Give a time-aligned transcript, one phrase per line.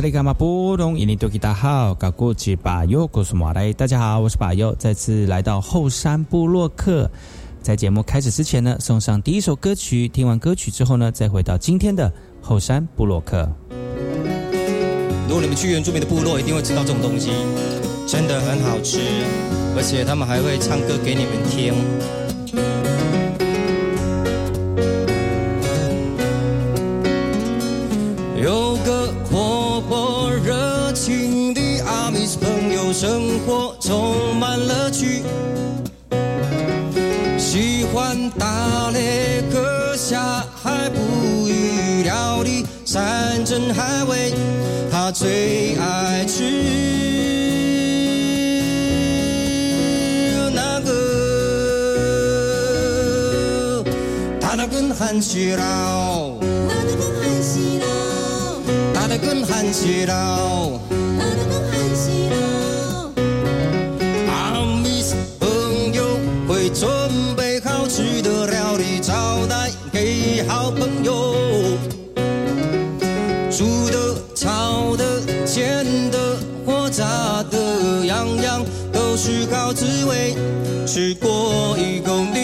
[0.00, 0.98] 这里干嘛不懂？
[0.98, 3.70] 印尼多吉大好，搞过去把右告诉马来。
[3.70, 7.10] 大家好，我是把右，再次来到后山部落克。
[7.60, 10.08] 在节目开始之前呢，送上第一首歌曲。
[10.08, 13.46] 听完歌曲之后呢，再回到今天的后山部落克。
[15.28, 17.32] 如果你们去原住民的部落，一定会吃到这种东西，
[18.06, 19.00] 真的很好吃，
[19.76, 21.74] 而且他们还会唱歌给你们听。
[33.00, 35.22] 生活充满乐趣，
[37.38, 44.34] 喜欢打猎、割下海捕鱼、料理山珍海味，
[44.92, 46.44] 他最爱吃。
[50.52, 50.90] 那个，
[54.38, 56.34] 他那根汉西佬。
[59.08, 60.79] 那根汉西佬，那根
[80.92, 82.40] 吃过一公里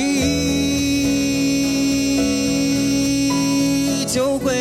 [4.06, 4.54] 就会。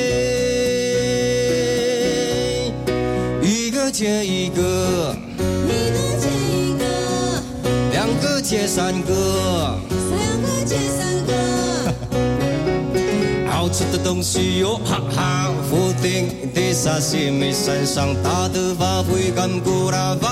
[3.43, 5.15] 一个接一个，
[5.67, 6.83] 一个接一个，
[7.91, 9.77] 两个接三个，
[10.09, 11.31] 三个接三个，
[13.51, 15.53] 好吃的东西哟，哈哈！
[15.69, 20.27] 福鼎的沙西米，山上大的发挥干古拉包，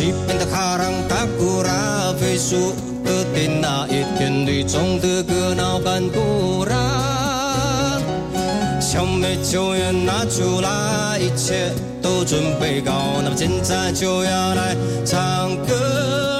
[0.00, 2.72] 西边的卡朗达古拉，飞树
[3.04, 8.00] 的电那一天里种的个脑干古拉。
[8.80, 14.74] 小妹就要拿出来，一切都准备好，那么现在就要来
[15.04, 16.39] 唱歌，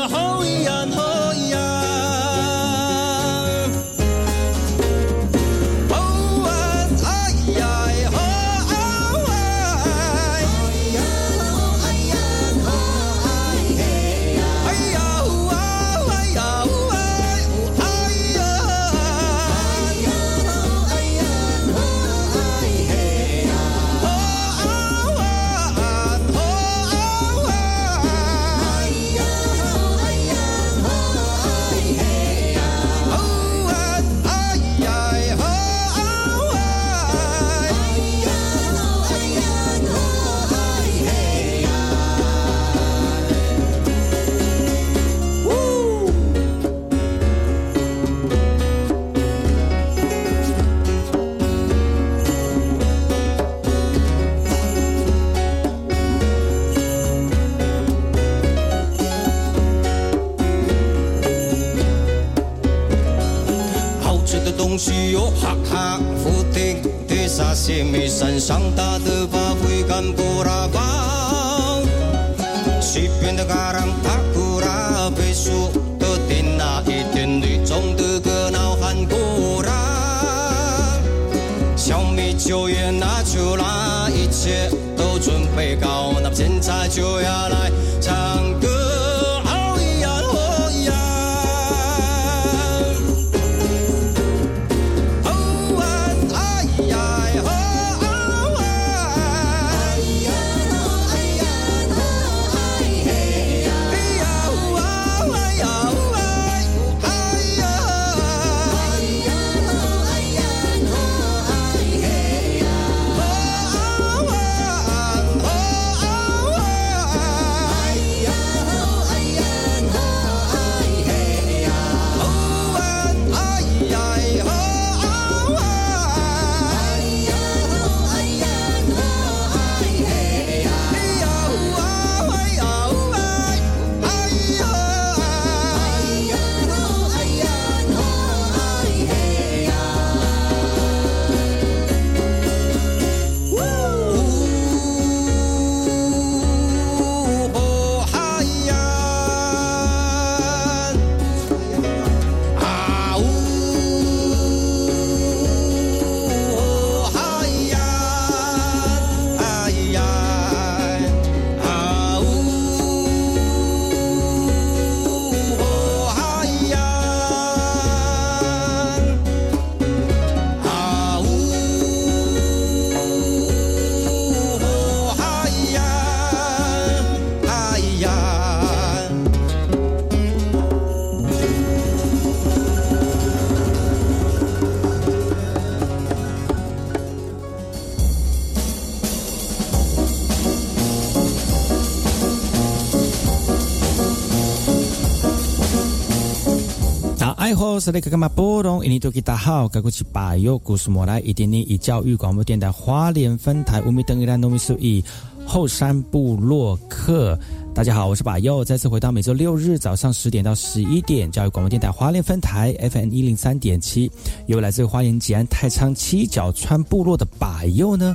[197.98, 198.84] 个嘛波隆？
[198.84, 205.02] 印尼多吉大好，该过去巴友故事莫来，一点点以教育广播电台花莲分台乌米登伊拉农米苏以
[205.46, 207.38] 后山部落客。
[207.74, 214.10] 大家好，我是巴佑，再次回到每周六日早上十点到十一点，教育广播电台花莲分台 FM 一零三点七，
[214.46, 218.14] 由来自花莲吉安太仓七角川部落的巴佑呢。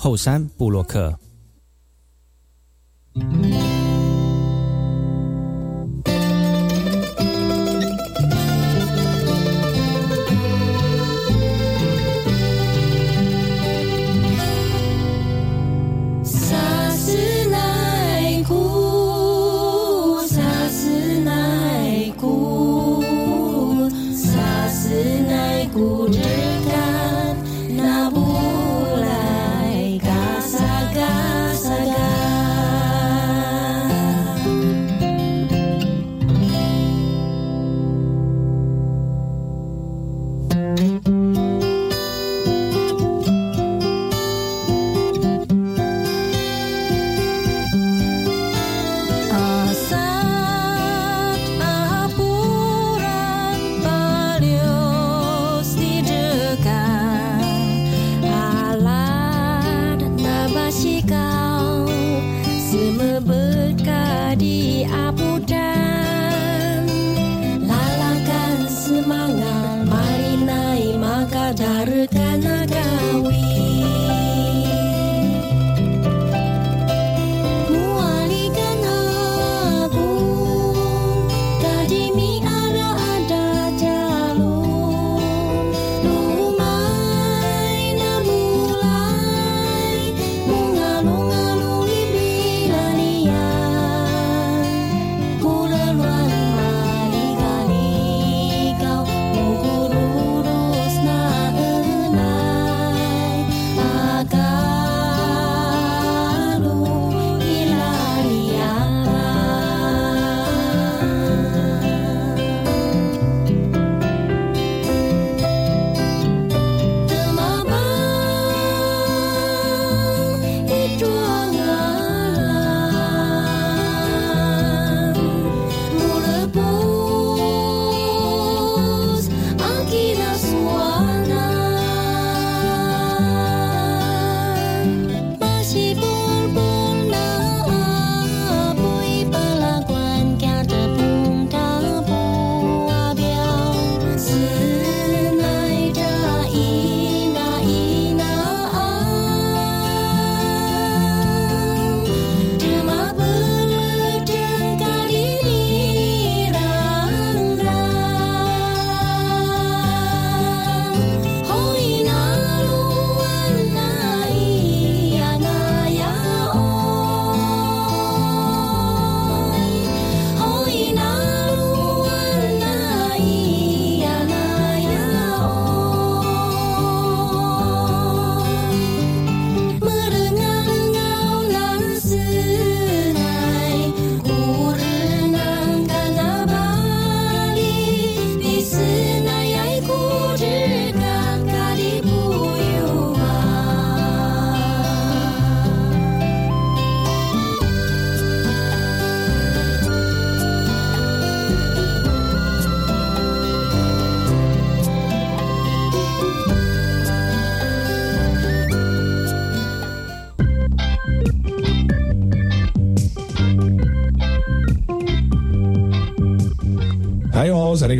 [0.00, 1.18] 后山布洛克。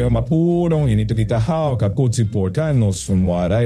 [0.09, 0.15] 大
[1.27, 1.77] 家好，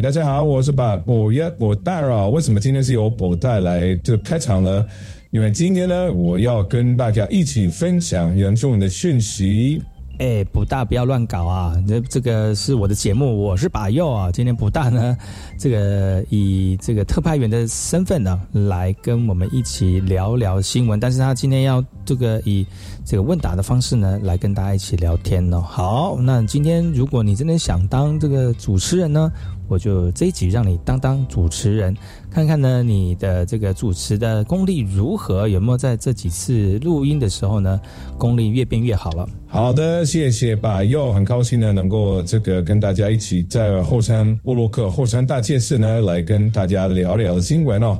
[0.00, 2.26] 大家好，我是把博耶博代啊。
[2.26, 4.84] 为什么今天是由博代来这开场呢？
[5.30, 9.80] 因为今天呢，我要跟大家一起分享严重的讯息。
[10.22, 11.74] 哎，不大不要乱搞啊！
[11.84, 14.30] 这这个是我的节目，我是把右啊。
[14.30, 15.16] 今天不大呢，
[15.58, 21.00] 这个以这个特派员的身份呢，来跟我们一起聊聊新闻。
[21.00, 22.64] 但是他今天要这个以
[23.04, 25.60] 这个问答的方式呢，来跟大家一起聊天呢。
[25.60, 29.28] 好，那今天如果你真的想当这个主持人呢？
[29.68, 31.96] 我就这一集让你当当主持人，
[32.30, 37.80] 看看呢你的这个主持的功力如何，有没有在这几次录音的时候呢，
[38.18, 39.28] 功力越变越好了。
[39.46, 47.98] 好的，谢谢吧，又很高兴呢能够这个跟大家一起在后山布洛克后山大件事呢来跟大家聊聊新闻哦。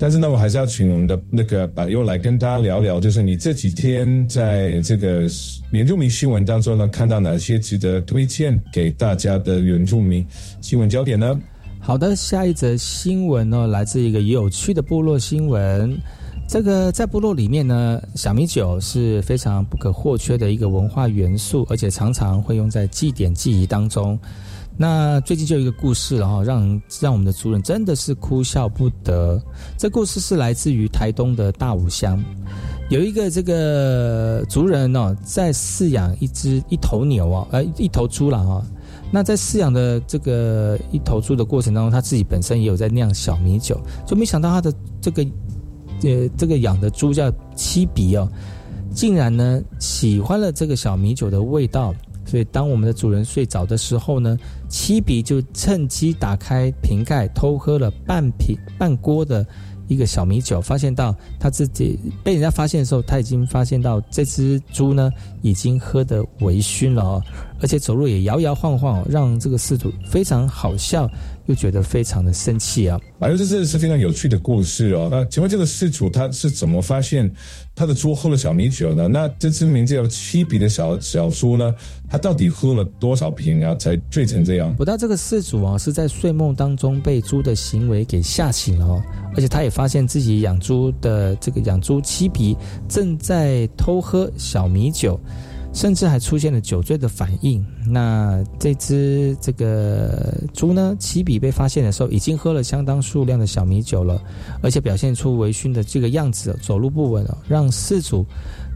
[0.00, 5.28] 但是呢，我还是要请我们的那个把又来跟大家聊聊，就是你这几天在这个
[5.72, 10.24] 原住民新闻当中呢，看到哪些值得推荐给大家的原住民
[10.60, 11.36] 新闻焦点呢？
[11.80, 15.98] 好的，下一则新闻呢，来自一个有趣的部落新闻。
[16.48, 24.18] 这个在部落里面呢，小米酒是非常不可或缺的一个文化元素，而且常常会用在祭典祭仪当中。
[24.80, 29.42] 那最近就有一个故事了哈，让让我们的族人真的是哭笑不得。
[29.76, 32.22] 这故事是来自于台东的大武乡，
[32.88, 38.64] 有一个这个族人呢，在饲养一只一头牛啊，呃，一头猪了哈。
[39.10, 45.24] 那在饲养的这个一头猪的过程当中，他自己本身也有在酿小米酒，就没想到他的这个
[46.04, 48.30] 呃这个养的猪叫七鼻哦，
[48.94, 51.92] 竟然呢喜欢了这个小米酒的味道。
[52.28, 54.36] 所以，当我们的主人睡着的时候呢，
[54.68, 59.46] 七比就趁机打开瓶盖，偷喝了半瓶半锅的
[59.86, 60.60] 一个小米酒。
[60.60, 67.22] 发现到他自己被人家发现的时候，他已经发现到这只猪呢已经喝得微醺了哦，
[67.62, 71.10] 而且走路也摇摇晃晃，让这个事主非常好笑。
[71.48, 73.00] 又觉得非常的生气啊！
[73.20, 75.08] 哎呦，这真的是非常有趣的故事哦。
[75.10, 77.30] 那请问这个事主他是怎么发现
[77.74, 79.08] 他的猪喝了小米酒呢？
[79.08, 81.74] 那这只名叫七比的小小猪呢，
[82.08, 84.74] 他到底喝了多少瓶啊，才醉成这样？
[84.76, 89.02] 不到这个事主啊，是在睡梦当中被猪的行为给吓醒了哦，
[89.34, 92.54] 而且他也发现自己养猪的这个养猪七比
[92.86, 95.18] 正在偷喝小米酒。
[95.78, 97.64] 甚至还出现了酒醉的反应。
[97.86, 100.96] 那这只这个猪呢？
[100.98, 104.20] 起比被发现的时候，已经喝了相当数量的小米酒了，
[104.60, 108.26] 而且表现出微醺的这个样子，走路不稳哦，让饲主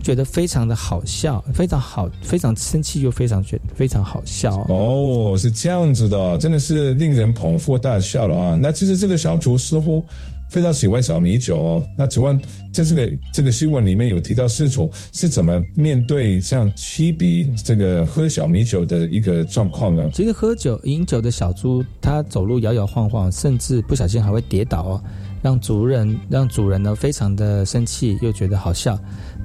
[0.01, 4.65] 觉得非常的好笑，非常好，非常生气又非常觉非常好笑。
[4.69, 8.59] 哦，是这样子的，真的是令人捧腹大笑了啊！
[8.63, 10.05] 那其实这个小猪似乎。
[10.53, 11.83] 非常喜欢小米酒哦。
[11.97, 12.39] 那请问，
[12.71, 20.11] 在这个这个新闻里面有提到事主是怎么面对像七比这个喝小米酒的一个状况呢？
[20.13, 25.03] 其实喝酒饮酒的小猪，它走路摇摇晃晃，甚至不小心还会跌倒哦，
[25.41, 28.99] 让主人让主人呢非常的生气，又觉得好笑。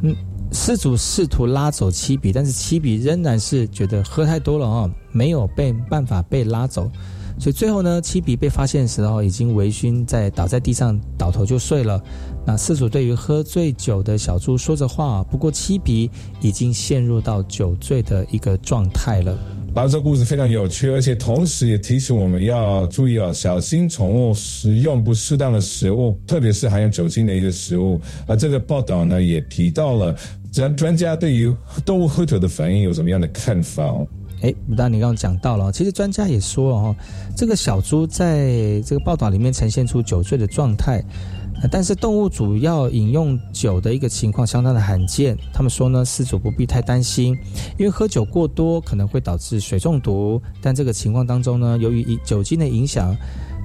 [0.03, 0.13] 嗯，
[0.51, 6.91] 事主试图拉走七比，但是七比仍然是觉得喝太多了哦，没有被办法被拉走。
[7.39, 12.01] 所以最后呢，七比被发现的时候已经微醺，在倒在地上倒头就睡了。
[12.45, 16.09] 那四主对于喝醉酒的小猪说着话，不过七比
[16.41, 19.37] 已经陷入到酒醉的一个状态了。
[19.75, 28.01] 这个故事非常有趣，而且同时也提醒我们要注意啊，小心宠物食用不适当的食物，特别是含有酒精的一个食物。
[28.25, 30.15] 而这个报道呢，也提到了
[30.51, 31.53] 专专家对于
[31.85, 33.93] 动物喝酒的反应有什么样的看法。
[34.41, 36.95] 哎，不但你刚刚讲到了，其实专家也说了哈，
[37.35, 41.03] 这个小猪在这个报道里面呈现出酒醉的状态，
[41.71, 45.37] 但是动物主要饮用酒的一个情况相当的罕见。
[45.51, 47.37] 他们说呢，饲主不必太担心，
[47.77, 53.15] 因为喝酒过多可能会导致水中毒，但这个情况当中呢，由于酒精的影响。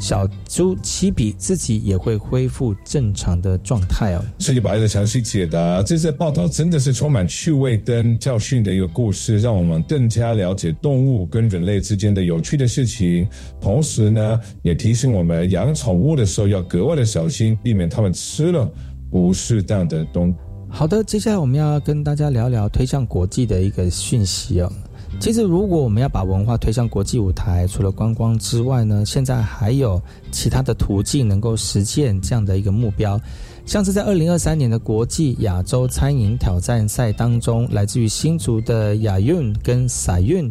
[0.03, 4.25] 小猪七比自己也会恢复正常的状态哦。
[4.37, 13.29] 谢谢白的详细解答，这次报道真的是充满趣味跟教训的一个故事，让我们更加了解动物跟人类之间的有趣的事情。
[13.61, 18.69] 同时呢，也提醒我们养宠物的时候要格外的小心，避免它们吃了
[19.09, 20.35] 不适当的东。
[20.69, 24.73] 好的，接下来我们要跟大家聊聊推向国际的一个讯息哦。
[25.21, 30.03] 其实，如果我们要把文化推向国际舞台，除了观光之外呢，现在还有
[30.33, 33.21] 其他的途径能够实现这样的一个目标。
[33.65, 40.51] 像是在二零二三年的国际亚洲餐饮挑战赛当中，来自于新竹的雅韵跟撒韵，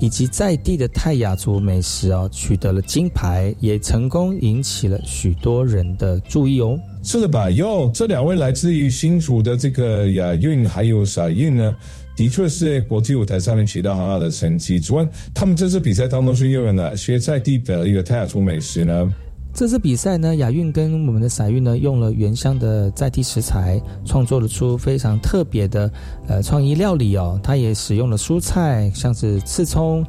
[0.00, 6.76] 以及在地的泰雅族美食哦，取得了金牌，也成功引起了许多人的注意哦。
[7.04, 7.48] 是的吧？
[7.50, 11.74] 哟，这两位来自于新竹的这个雅韵还有撒韵呢？
[12.20, 14.78] 的确是国际舞台上面取得很好的成绩。
[14.78, 19.10] 主要他们这次比赛当中是用了哪些在地的一个泰雅族美食呢？
[19.54, 25.90] 这次比赛呢，亚运跟我们的赛运呢，用了原乡的在地食材，创作了出非常特别的
[26.28, 27.40] 呃创意料理哦。
[27.42, 30.04] 它也使用了蔬菜，像是刺葱、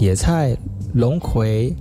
[0.00, 0.56] 野菜、
[0.94, 1.72] 龙葵。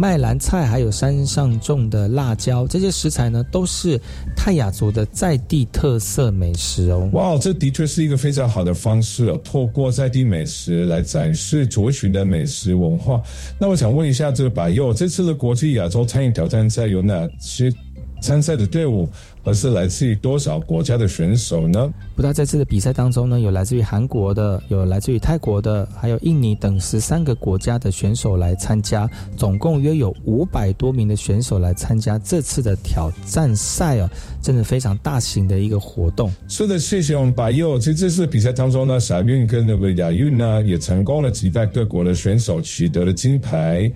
[0.00, 4.00] 麦兰菜还有山上种的辣椒，这些食材呢都是
[4.34, 7.06] 泰雅族的在地特色美食哦。
[7.12, 13.20] 哇，这的确是一个非常好的方式哦，透过在地美食来展示族群的美食文化。
[13.58, 17.70] 那我想问一下，这个白佑这次的国际亚洲餐饮挑战赛有哪些
[18.22, 19.06] 参赛的队伍？
[19.44, 21.92] 而是来自于多少国家的选手呢？
[22.14, 34.10] 不到这次的比赛当中呢，有来自于韩国的，有来自于泰国的，还有印尼等十三个国家的选手来参加，总共约有五百多名的选手来参加这次的挑战赛哦，
[34.42, 36.30] 真的非常大型的一个活动。
[36.48, 37.78] 是的，谢谢我们白佑。
[37.78, 43.90] 其实这次比赛当中呢，傻运跟那个亚运呢，也成功了击败各国的选手，取得了金牌。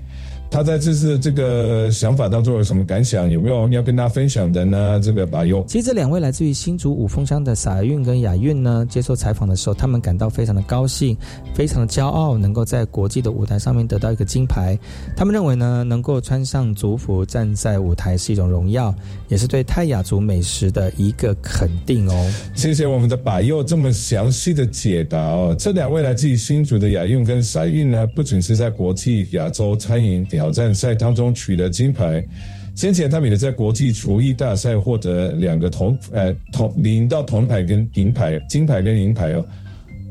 [0.55, 3.29] 他在这次这个想法当中有什么感想？
[3.29, 5.01] 有没有要跟大家分享的呢？
[5.03, 5.67] 这个把用。
[5.67, 11.17] 其实这两位来自于新竹五峰乡的撒运跟雅运呢，接受采访的时候，他们感到非常的高兴，
[11.57, 14.79] 非常的骄傲，能够在国际的舞台上面得到一个金牌。
[15.17, 18.95] 他们认为呢，能够穿上族服站在舞台是一种荣耀，
[19.27, 22.33] 也是对泰雅族美食的一个肯定哦。
[22.55, 25.53] 谢谢我们的把佑这么详细的解答哦。
[25.59, 32.23] 这两位来自于新竹的雅运跟撒运呢，不仅是在国际亚洲餐饮挑战赛当中取得金牌，
[32.75, 39.43] 先前他们也在国际厨艺大赛获得两个铜，呃，铜领到铜牌跟银牌，金牌跟银牌哦。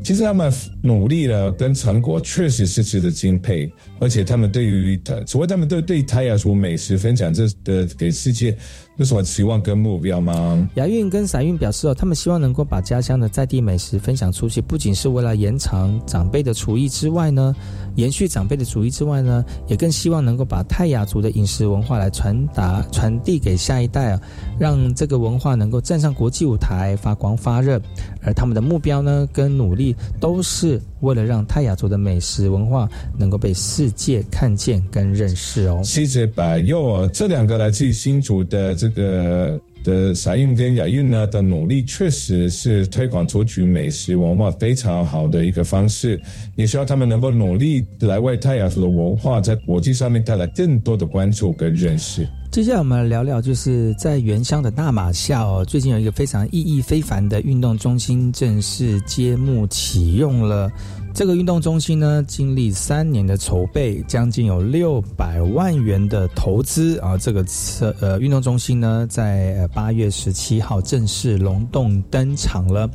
[0.03, 8.57] 其实他们努力了跟成果确实是值得敬佩，而且他们对于他，除了他们对对泰雅族美食分享这的给世界。
[8.97, 10.69] 有什么期望跟目标吗？
[10.75, 17.55] 雅韵跟散韵表示哦，他们希望能够把家乡的在地美食分享出去，不仅是为了延长长辈的厨艺之外呢，
[17.95, 24.21] 延续长辈的厨艺之外呢，也更希望能够把泰雅族的饮食文化来传达、传递给下一代啊，
[24.59, 27.81] 让这个文化能够站上国际舞台发光发热。
[28.21, 35.81] 而他们的目标呢，跟努力都是为了让泰雅族的美食文化能够被世界看见跟认识哦。
[35.83, 38.73] 谢谢百佑，这两个来自于新竹的。
[38.73, 46.19] 这个的撒运跟亚运呢的努力，确实是推广族群美食文化非常好的一个方式。
[46.55, 52.25] 也希望他们能够努力来为泰雅族的文化在国际上面带来更多的关注跟认识。
[52.53, 60.71] 接下来我们来聊聊，就是在原乡的大马下哦，最近有一个非常意义非凡的运动中心正式揭幕启用了。
[61.15, 67.17] 这个运动中心呢，经历三年的筹备，将近有六百万元的投资啊。
[67.17, 72.87] 这个测呃运动中心呢，在八月十七号正式隆重登场了。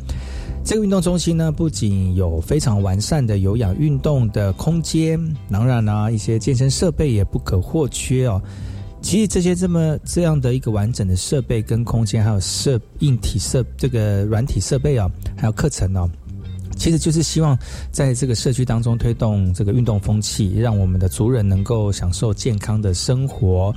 [0.63, 8.41] 这个运动中心呢，不仅有非常完善的有氧运动的空间，当然呢，一些健身设备也不可或缺哦。
[9.09, 16.07] 其实这些这么这样的一个完整的设备跟空间，还有设硬体设这个软体设备啊，还有课程哦。
[16.77, 17.59] 其实就是希望
[17.91, 23.75] 在这个社区当中推动这个运动风气，让我们的族人能够享受健康的生活。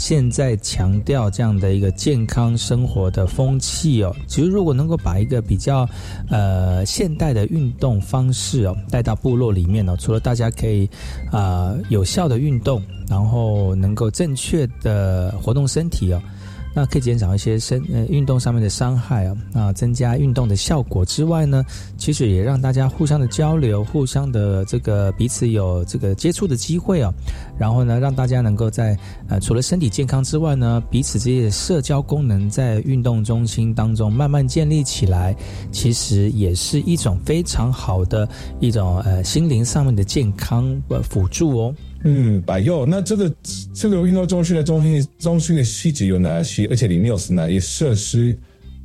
[0.00, 5.86] 现在强调这样的一个健康生活的风气哦，其实如果能够把一个比较
[6.30, 10.88] 呃现代的运动方式哦带到部落里面呢，除了大家可以
[11.30, 16.22] 啊有效的运动，然后能够正确的活动身体哦。
[16.72, 21.64] 那可以减少一些身呃运动上面的伤害啊，那增加运动的效果之外呢，
[21.98, 27.12] 其实也让大家互相的交流，互相的这个彼此有这个接触的机会啊，
[27.58, 28.96] 然后呢，让大家能够在
[29.28, 35.34] 呃除了身体健康之外呢，彼此这些社交功能在运动中心当中慢慢建立起来，
[35.72, 38.28] 其实也是一种非常好的
[38.60, 41.74] 一种呃心灵上面的健康呃辅助哦。
[42.02, 43.30] 嗯，百佑，那这个
[43.74, 46.66] 这个运动中心的中心中心的细节有哪些？
[46.68, 48.34] 而且里面有哪些设施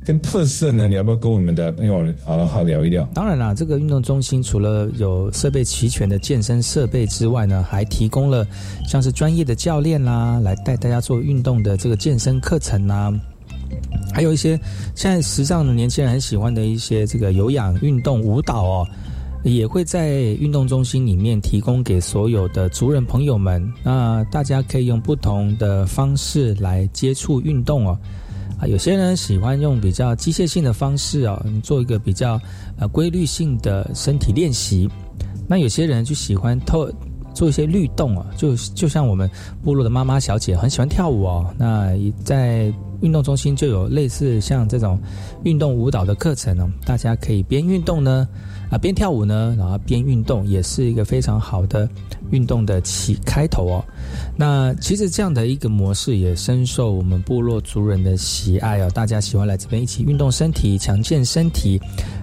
[0.04, 0.86] 跟特色呢？
[0.86, 3.08] 你要不要跟我们的朋友好好聊一聊？
[3.14, 8.46] 当然啦，这个运动中心除了有设备齐全的健身设备之外呢，还提供了
[8.86, 13.10] 像是专业的教练啦，来带大家做运动的这个健身课程啦，
[14.12, 14.60] 还有一些
[14.94, 18.88] 现在时尚的年轻人很喜欢的一些这个有氧运动舞蹈哦。
[19.52, 27.98] 也会在运动中心里面提供给所有的族人朋友们，那大家可以用不同的方式来接触运动哦。
[28.58, 32.40] 啊，有些人喜欢用比较机械性的方式哦，做一个比较
[32.78, 34.88] 呃规律性的身体练习。
[35.46, 36.90] 那有些人就喜欢透
[37.32, 39.30] 做一些律动啊，就就像我们
[39.62, 41.54] 部落的妈妈小姐很喜欢跳舞哦。
[41.56, 41.92] 那
[42.24, 44.98] 在运动中心就有类似像这种
[45.44, 48.26] 运动舞蹈的课程哦，大家可以边运动呢。
[48.70, 51.88] 啊，边跳舞呢，然后边运动，也是一个非常好的
[52.30, 53.84] 运动的起开头哦。
[54.36, 61.80] 那其实这样的一个模式也深受我们部落族人的喜爱哦，大家喜欢来这边一起运动身体，强健身体，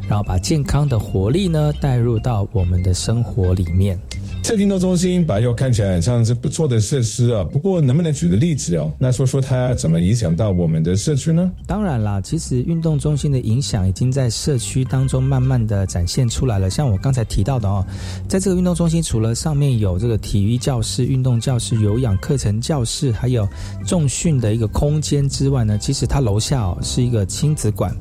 [0.07, 3.97] 然后把健康的活力呢带入到我们的生活里面。
[4.43, 8.91] 这运动中心把又看起来很像是不错的设施啊，不过能不能举个例子哦？
[8.99, 11.49] 那说说它怎么影响到我们的社区呢？
[11.65, 16.69] 当然啦，其实运动中心的影响已经在社区当中慢慢的展现出来了。
[16.69, 17.85] 像我刚才提到的哦，
[18.27, 23.47] 在这个运动中心，除了上面有这个体育教室、运动教室、有氧课程教室，还有
[23.87, 27.95] 重训的一个空间之外呢，其实它楼下哦是一个亲子馆。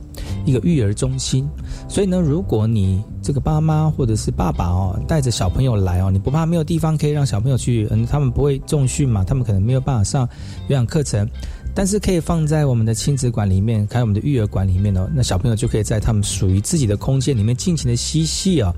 [0.45, 1.49] 一个育儿中心，
[1.89, 10.29] 所以呢，如果你这个爸妈或者是爸爸哦，带着小朋友来哦，你不怕没有地方可以让小朋友去，嗯，他们不会重训嘛，他们可能没有办法上
[10.69, 11.29] 有氧课程，
[11.75, 18.75] 但是可以放在我们的亲子馆里面，开我们的育儿馆里面哦，那小朋友就可以在他们属于自己的空间里面尽情的嬉戏啊，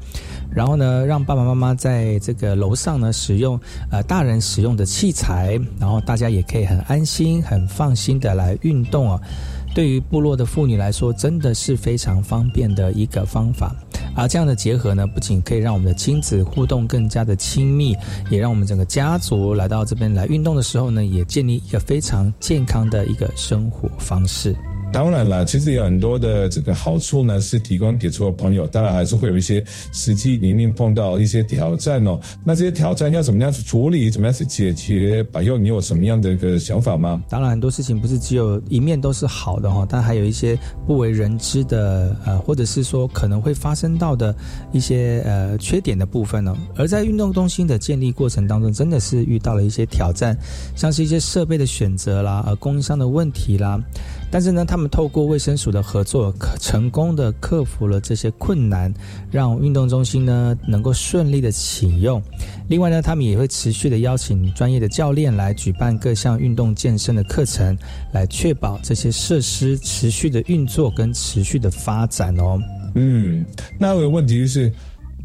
[0.50, 3.58] 然后呢，让爸爸妈妈在这个楼上呢使用
[3.90, 9.18] 呃大人使用的器材，然后大家也可以很安心、很放心的来运动啊。
[9.74, 13.74] 对于部落的妇女来说，真的是非常方便的一个方法。
[14.14, 17.96] 而这样的结合呢，不仅可以让我们的亲子互动更加的亲密，
[18.30, 24.54] 也让我们整个家族来到这边来运动的时候呢，也建立一个非常健康的一个生活方式。
[24.94, 28.64] 当然了，其实有很多的这个好处呢，是提供给所有朋友。
[28.68, 32.16] 当然还是会有一些实际里面碰到一些挑战哦。
[32.44, 35.20] 那这些挑战要怎么样去处理，怎么样去解决？
[35.24, 37.20] 百佑，你有什么样的一个想法吗？
[37.28, 44.32] 当然，很多事情不是只有一面都是好的哈，但还有一些不为人知的呃，或者是说可能会发生到的
[44.70, 46.56] 一些呃缺点的部分呢。
[46.76, 50.38] 而在运动中心的建立过程当中，真的是遇到了一些挑战，
[50.76, 53.82] 像是一些设备的选择啦，呃，供应商的问题啦。
[54.34, 58.92] 但是呢，他们透过卫生署的合作，可成功的克服了这些困难，
[59.30, 62.20] 让运动中心呢能够顺利的启用。
[62.66, 67.78] 另外呢，他们也会持续的邀请专业的教练来举办各项运动健身的课程，
[68.12, 72.58] 来确保这些设施持续的运作跟持续的发展哦。
[72.96, 73.46] 嗯，
[73.78, 74.72] 那有个问题就是，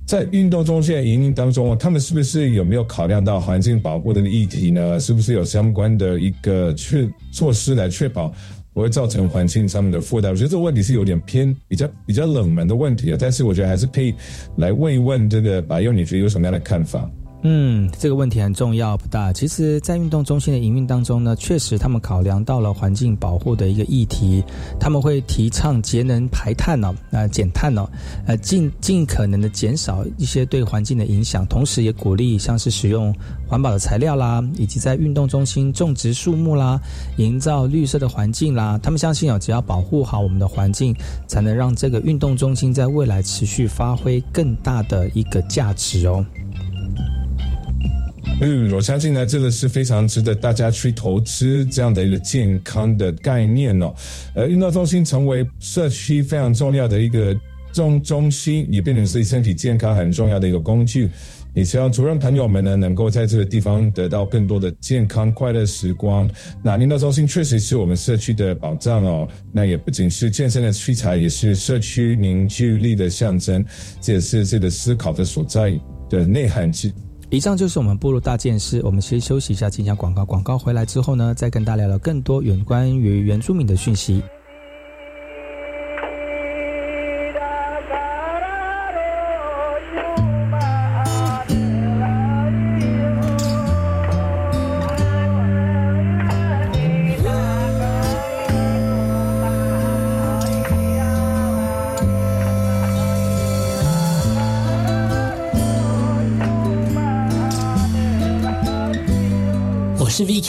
[0.06, 5.00] 在运动中心的营运当中，他们是不是有没有考量到环境保护的议题呢？
[5.00, 8.32] 是不是有相关的一个确措施来确保？
[8.74, 14.14] 我会造成环境上面的负担，我觉得这个问题是有点偏比较比较冷门的问题啊，但是我觉得还是可以
[14.58, 17.10] 来问一问这个白佑，你觉得有什么样的看法？
[17.42, 19.32] 嗯，这个问题很重要不大。
[19.32, 24.44] 其实，在运动中心的营运当中呢，确实他们考量到了环境保护的一个议题，
[24.78, 27.90] 他们会提倡节能排碳哦，呃，减碳哦，
[28.28, 33.16] 呃，尽尽可能的减少一些对环境的影响，同时也鼓励像是使用
[33.48, 36.78] 环保的材料啦，以及在运动中心种植树木啦，
[37.20, 38.78] 营造绿色的环境啦。
[38.84, 40.94] 他们相信哦，只要保护好我们的环境，
[41.26, 46.26] 才能让这个运动中心在未来持续发挥更大的一个价值哦。
[48.42, 53.94] 嗯，我相信呢，这个是非常值得大家去投资这样的一个健康的概念哦。
[54.34, 57.38] 呃，运动中心成为社区非常重要的一个
[57.74, 61.10] 中中心，也变成是身体健康很重要的一个工具。
[61.54, 66.30] 也希望主任朋友们呢，能够在这个地方得到更多的健康快乐时光。
[66.64, 69.28] 那运动中心确实是我们社区的保障哦。
[69.52, 73.66] 那也不仅是健身的器材，也是社区凝聚力的象征，
[74.00, 75.78] 这也是这个思考的所在
[76.10, 76.90] 的内涵之。
[77.32, 78.82] 以上就是我们步入大件事。
[78.84, 80.26] 我们先休息一下，进下广告。
[80.26, 84.24] 广告回来之后呢，再跟大家聊聊更多有关于原住民的讯息。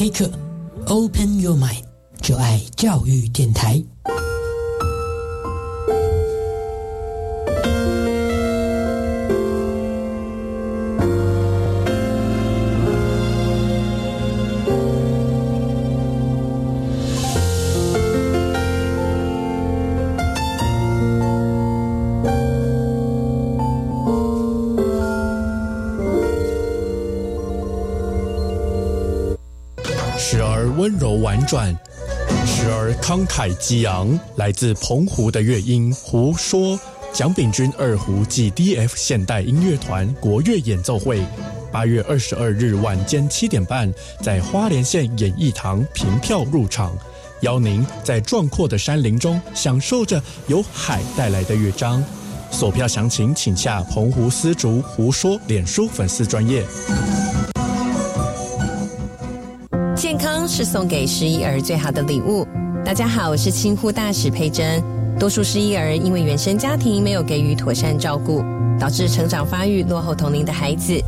[0.01, 0.40] 是 VK
[33.33, 36.77] 凯激昂，来自澎湖的乐音胡说，
[37.13, 41.25] 蒋炳军二胡暨 DF 现代音乐团国乐演奏会，
[41.71, 43.91] 八月二十二日晚间七点半，
[44.21, 46.93] 在花莲县演艺堂凭票入场，
[47.43, 52.03] 邀您在壮阔的山林中享受着由海带来的乐章。
[52.51, 56.67] 索票详情请下澎湖丝竹胡说脸书粉丝专业。
[59.95, 62.45] 健康是送给十一儿最好的礼物。
[62.91, 64.83] 大家好，我是亲护大使佩珍。
[65.17, 68.43] 多数失忆儿因为原生家庭没有给予妥善照顾，
[68.81, 71.01] 导致成长发育落后同龄的孩子。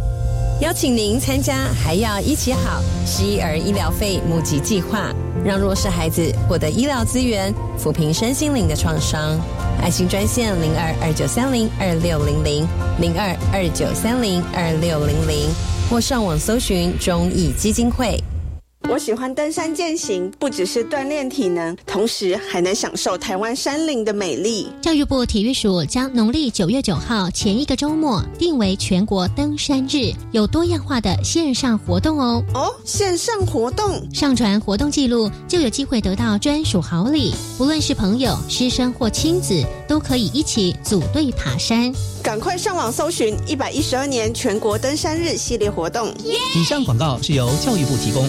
[0.60, 5.12] 邀请您参加“还要一起好”失忆儿医疗费募集计划，
[5.44, 9.36] 让弱势孩子获得医疗资源，抚平身心灵的创伤。
[9.82, 12.64] 爱心专线零二二九三零二六零零
[13.00, 15.50] 零二二九三零二六零零，
[15.90, 18.22] 或上网搜寻中义基金会。
[18.88, 24.68] 我喜欢登山健行，不只是锻炼体能，同时还能享受台湾山林的美丽。
[24.82, 32.42] 教育部体育署将农历九月九号前一个周末定为全国登山日，有多样化的线上活动哦。
[32.54, 41.92] 哦，线上活动，上传活动记录就有机会得到专属好礼，不论是朋友、师生或亲子，都可以一起组队爬山。
[42.22, 46.12] 赶快上网搜寻一百一十二年全国登山日系列活动。
[46.24, 48.28] 以上广告是由教育部提供。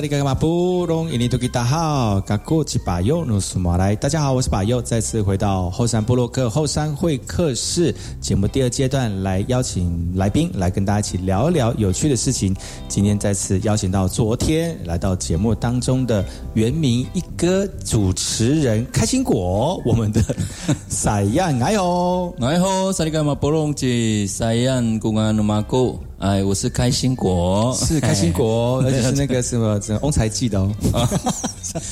[0.00, 12.56] 萨利格马布隆伊尼多吉达好，嘎古吉巴尤努苏马来，大家好，我是巴尤，再次回到后山部落克后山会客室节目第二阶段，来邀请来宾来跟大家一起聊一聊有趣的事情。
[12.88, 20.24] 今天再次邀请到昨天来到节目当中的原名一哥主持人开心果，我们的
[20.88, 25.98] 塞亚哎吼哎吼，萨利格马布隆吉塞亚古安努马古。
[26.20, 30.70] 哎，我是开心果，是开心果，而且是那个什么， 这翁才记的哦。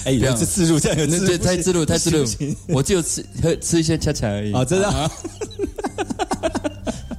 [0.04, 2.44] 哎， 有这自助，这样有这太自助，太自助。
[2.68, 4.52] 我就吃喝吃一些恰恰而已。
[4.52, 5.10] 哦，真的。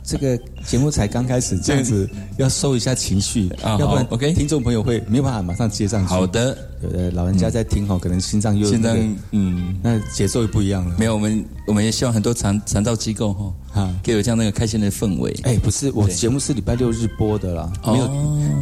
[0.09, 6.07] 这个节目才刚开始，这样子要收一下情绪啊，要不然 OK，听众朋友会没有办法马上接上去。
[6.07, 8.97] 好的，有的老人家在听哦，可能心脏又心脏
[9.31, 10.95] 嗯，那节奏又不一样了。
[10.97, 15.31] 没有，我们我们也希望很多残残照机构哈啊，给有这样那个开心的氛围。
[15.43, 18.09] 哎，不是，我节目是礼拜六日播的啦，没有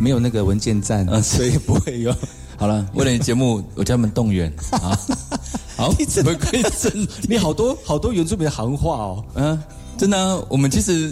[0.02, 2.14] 没有那个文件站，所以不会有。
[2.60, 5.00] 好了，为了你节目， 我叫他们动员啊。
[5.78, 7.08] 好，你怎么可以真？
[7.30, 9.58] 你好多好多原住民的行话哦，嗯。
[9.98, 11.12] 真的，我们其实，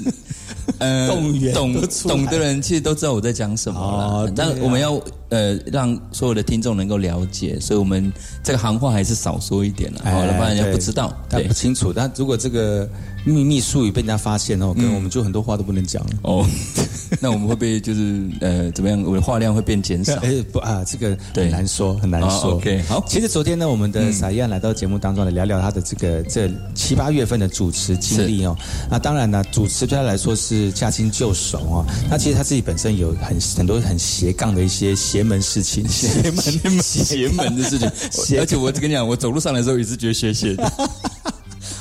[0.79, 1.07] 呃，
[1.53, 1.73] 懂
[2.07, 4.31] 懂的人其实都知道我在讲什么了。
[4.35, 8.11] 但我们要呃让所有的听众能够了解，所以我们
[8.43, 11.91] 这个行话还是少说一点了，好了，不然人家不知道，他不清楚。
[11.93, 12.88] 但如果这个
[13.25, 16.09] 秘密术语被人家发现哦，可能我们就很多话都不能讲了。
[16.23, 16.45] 哦，
[17.19, 19.01] 那我们会不会就是呃怎么样？
[19.01, 20.13] 我的话量会变减少？
[20.21, 22.55] 哎不啊，这个很难说，很难说。
[22.55, 23.03] OK，好。
[23.07, 28.55] 其实昨天呢，我们的撒燕来到节目当中来聊聊他的这个这七八月份的主持经历哦。
[28.91, 31.85] 那当然呢，主持对他来说是驾轻就熟啊。
[32.09, 37.89] 那其实他自己本身有很很多很斜杠的一些邪门事情，邪门邪门的事情。
[38.38, 40.71] 而且我跟你讲，我走路上来的时候也是觉得斜斜的，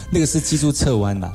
[0.08, 1.32] 那个是脊柱侧弯呐。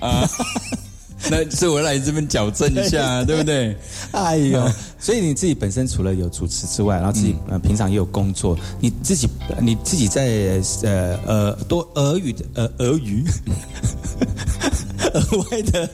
[1.30, 3.76] 那所以我来这边矫正一下，对不对？
[4.12, 9.28] 哎呦，所以你自己本身除了有主持之外，然后自己呃平常也有工作，你自己
[9.60, 13.26] 你自己在呃呃多俄语的呃俄语。
[15.14, 15.90] 额外的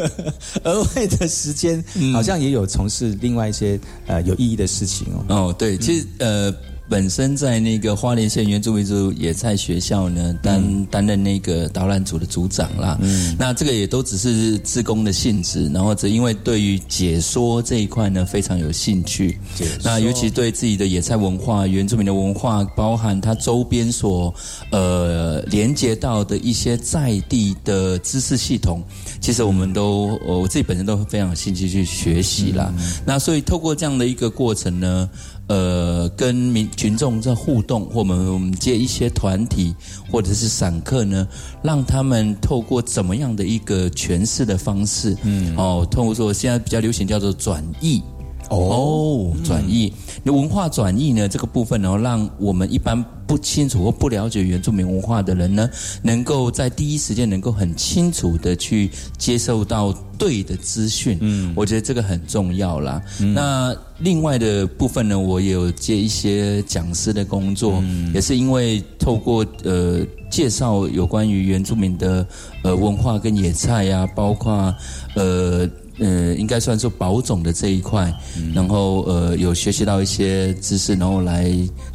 [0.64, 5.24] 额外的时间，好像也有从事另外一些呃有意义的事情哦。
[5.28, 6.54] 哦，对，其实呃。
[6.88, 12.96] 本身在那个花莲县原住民族野菜学校呢，担担任那个导览组的组长啦。
[13.00, 19.38] 嗯，那这个也都只是自工的性质，然后只因为对于解说这一块呢非常有兴趣。
[19.82, 24.32] 那尤其对自己的野菜文化、原住民的文化，包含它周边所
[24.70, 28.82] 呃连接到的一些在地的知识系统，
[29.20, 32.72] 其实我们都我自己本身都非常有兴趣去学习啦。
[33.04, 35.08] 那所以透过这样的一个过程呢。
[35.48, 39.74] 呃跟民群众在互动，或我们我们接一些团体
[40.10, 41.26] 或者是散客呢，
[41.62, 48.02] 让他们透过怎么样的一个诠释的方式，嗯，哦，透过说现在比较流行叫做转译。
[48.48, 51.28] 哦，转译，那文化转译呢？
[51.28, 55.68] 这个部分呢，让我们一般不清楚或不了解原住民文化的人呢，
[56.00, 61.18] 能够在第一时间能够很清楚的去接受到对的资讯。
[61.20, 63.02] 嗯，我觉得这个很重要啦。
[63.34, 67.82] 那另外的部分呢，我也有接一些讲师的工作，
[68.14, 70.00] 也是因为透过呃
[70.30, 72.26] 介绍有关于原住民的
[72.62, 74.74] 呃文化跟野菜呀，包括
[75.14, 75.68] 呃。
[75.98, 78.14] 呃，应该算是保种的这一块，
[78.54, 81.50] 然后呃有学习到一些知识，然后来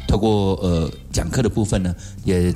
[0.08, 2.52] 透过呃讲课的部分呢，也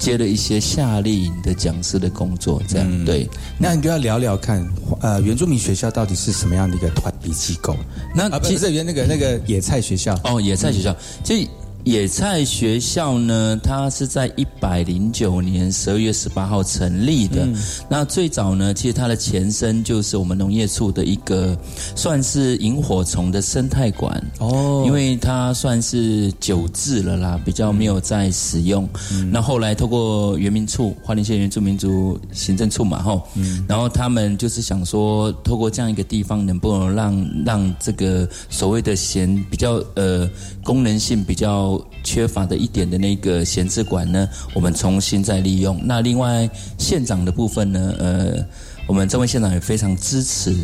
[0.00, 3.28] 接了一些夏令营的讲师的工作，这样对。
[3.58, 4.66] 那你就要聊聊看，
[5.00, 7.76] 呃，原住民学校到底是什么样的一个团体机构？
[8.16, 11.46] 那其实原那个那个野菜学校哦，野菜学校，这。
[11.84, 17.48] 野菜学校呢，它是在一百零九年十二月十八号成立的。
[17.88, 21.56] 那最早呢，其实它的前身就是我们农业处的一个
[21.96, 28.86] 算是萤火虫的生态馆哦，因为它算是久置了啦，比较没有在使用。
[29.30, 33.26] 那后来透过原民处花莲县原住民族行政处嘛，吼，
[33.66, 40.28] 然后他们就是想说，透过这样一个地方，能不能让让这个所谓的闲比较呃
[40.62, 41.79] 功能性比较。
[42.02, 45.80] 缺乏的一点的那个闲置馆呢，我们重新再利用。
[45.84, 48.44] 那另外县长的部分呢，呃，
[48.86, 50.54] 我们这位县长也非常支持，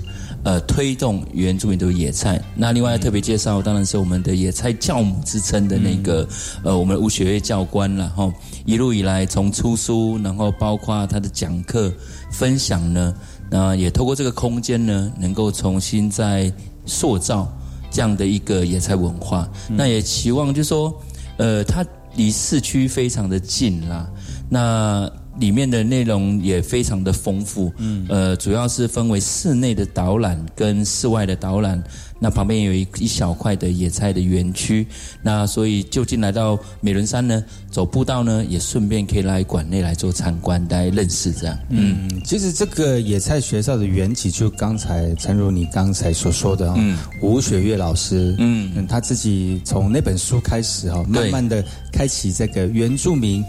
[0.45, 2.43] 呃，推动原住民的野菜。
[2.55, 6.29] 那另外特别介绍，当然是我们的野菜教母之称的那个，
[6.65, 8.33] 呃，我们吴学月教官了哈。
[8.65, 11.93] 一路以来从出书，然后包括他的讲课
[12.31, 13.15] 分享呢，
[13.51, 16.53] 那也透过这个空间呢，能够重新再
[16.85, 17.53] 塑造。
[17.97, 20.95] 这样的一个野菜文化，那也期望就是说，
[21.39, 21.83] 呃，它
[22.15, 24.07] 离市区非常的近啦，
[24.51, 31.83] 那里面的内容也非常的丰富，嗯，呃，主要是分为室内的导览跟室外的导览。
[32.19, 34.87] 那旁边有一一小块的野菜的园区，
[35.23, 41.59] 那所以就近来到美仑山呢，走步道呢，也顺便可以来馆内来做参观，大家认识这样。
[41.69, 53.45] 嗯，其实这个野菜学校的缘起，就刚才陈如你刚才所说的嗯，吴雪月老师，嗯，他自己从那本书开始哈，慢慢的开启这个原住民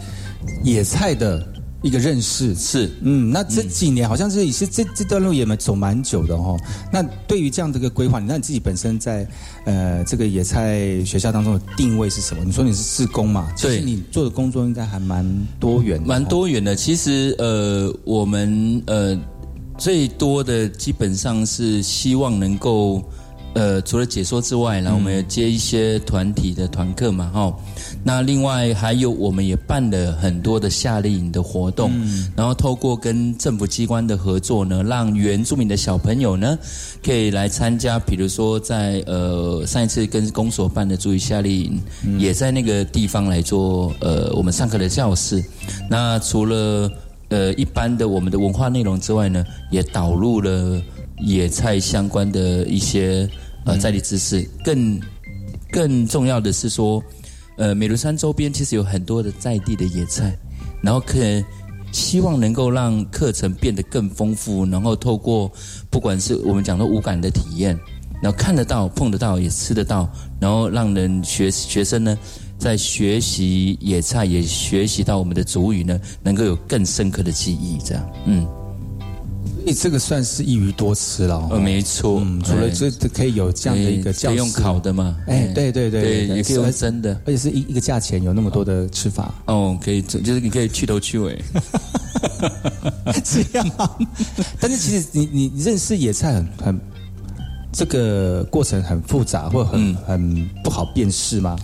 [0.65, 1.41] 野菜的。
[1.83, 6.57] 一个认识是，嗯，那这几年好像是也是这这段路也蛮走蛮久的哦。
[6.91, 9.27] 那对于这样的一个规划，那你自己本身在
[9.65, 12.43] 呃这个野菜学校当中的定位是什么？
[12.43, 13.51] 你说你是志工嘛？
[13.55, 15.23] 其实你做的工作应该还蛮
[15.59, 16.75] 多元，蛮多元的。
[16.75, 19.15] 其实呃，我们呃
[19.77, 23.03] 最多的基本上是希望能够。
[23.57, 27.51] 呃，除了解说之外，然后我们也接一些团体的团课嘛，哈。
[28.03, 31.91] 那另外还有，我们也办了很多的夏令营的活动，
[32.35, 36.55] 然后透过跟政府机关的合作呢，让原住民的小朋友呢，
[37.03, 37.97] 可以来参加。
[37.97, 41.81] 比如说，在呃上一次跟公所办的注意夏令营，
[42.19, 45.43] 也在那个地方来做呃我们上课的教室。
[45.89, 46.91] 那除了
[47.29, 50.79] 呃一般的我们的文化内容之外呢，也导入了
[51.17, 53.27] 野菜相关的一些。
[53.67, 54.41] 呃，在地知识。
[54.63, 54.99] 更
[55.71, 57.03] 更重要的是说，
[57.57, 60.37] 呃，美庐山周边其实有很多的在地的野菜，
[60.81, 61.43] 然后可能
[61.91, 65.51] 希望能够让课程变得更丰富，然后透过
[65.89, 67.77] 不管是我们讲的无感的体验，
[68.21, 70.09] 然后看得到、碰得到、也吃得到，
[70.39, 72.17] 然后让人学学生呢，
[72.57, 78.47] 在学习野菜也学习到我们的主语呢，能够有更深刻的记忆，这样，嗯。
[79.65, 82.19] 你这个算是一鱼多吃了，呃，没错。
[82.23, 85.17] 嗯，除了这可以有这样的一个教，用烤的嘛？
[85.27, 89.33] 哎，对对对，也可以用蒸的，而且是一一个价钱，有那么多的吃法。
[89.45, 91.41] 哦，可以，就是你可以去头去尾，
[93.23, 93.67] 这样。
[94.59, 96.81] 但是其实你你认识野菜很很，
[97.77, 101.55] 这个过程很复杂，或很很不好辨识吗？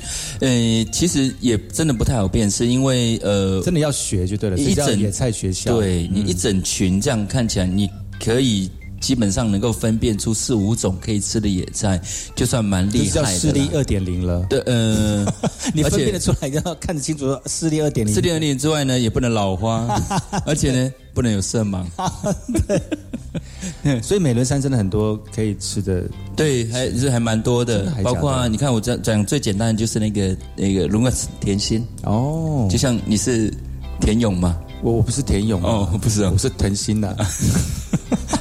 [0.41, 4.55] 呃，其实也真的不太好辨识，因为呃，真的要学就对了。
[4.59, 7.89] 一整野菜学校，对你一整群这样看起来，你
[8.24, 8.70] 可以
[9.04, 12.01] 基本上能够分辨出四五种可以吃的野菜，
[12.34, 13.38] 就算蛮厉害的。
[13.38, 14.45] 视力二点零了。
[14.49, 15.26] 对，呃，
[15.76, 17.38] 你分辨得出来，要看得清楚。
[17.45, 19.86] 视力二点零，视力二点零之外呢，也不能老花，
[20.47, 21.84] 而且呢，不能有色盲。
[23.84, 26.06] 对，所以美伦山真的很多可以吃的。
[26.34, 33.54] 对，还是还蛮多的，包括你看我讲讲最简单的就是那个那个龙果甜心哦，就像你是
[33.99, 34.58] 田勇嘛。
[34.82, 37.16] 我我不是田勇哦，不是，我是腾心的。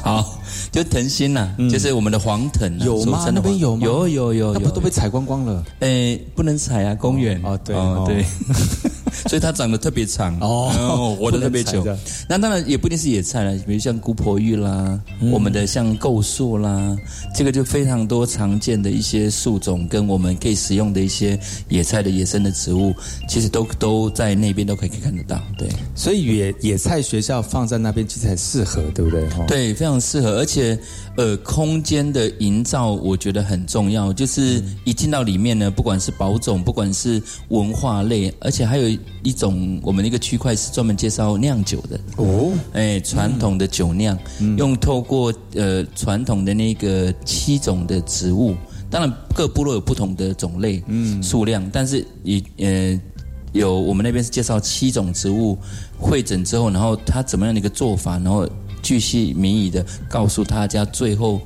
[0.02, 2.78] 好，就藤心呐，就是我们的黄藤。
[2.80, 3.28] 有吗？
[3.34, 3.84] 那边有吗？
[3.84, 5.64] 有有有有，不都被采光光了？
[5.80, 7.40] 哎，不能采啊，公园。
[7.42, 7.74] 哦，对
[8.06, 8.24] 对。
[9.28, 11.86] 所以它长得特别长哦，活得特别久。
[12.28, 15.00] 那当然也不一定是野菜了，比如像姑婆芋啦，
[15.32, 16.96] 我们的像构树啦，
[17.34, 21.38] 这个就非常多常见的一些树种，跟我们可以使用的一些
[21.68, 22.94] 野菜的野生的植物，
[23.28, 25.40] 其实都都在那边都可以看得到。
[25.56, 29.28] 对，所以野野菜学校放在那边其实很适合，对不对？
[29.46, 30.78] 对，非常适合，而且
[31.16, 38.98] 呃，空间的营造我觉得很重要，就是一进到里面呢，不管是保种，不管是文化类，而且还有。
[39.24, 44.18] 一种我们的一个区块是专门介绍酿酒的哦，哎，传统的酒酿，
[44.58, 48.56] 用透过呃传统的那个七种的植物，
[48.90, 53.00] 当然各部落有不同的种类，嗯，数量，但是以呃
[53.52, 55.56] 有我们那边是介绍七种植物
[55.96, 58.44] 会诊之后，然后它怎么样的一个做法，然后
[58.82, 61.40] 巨细靡遗的告诉大家最后。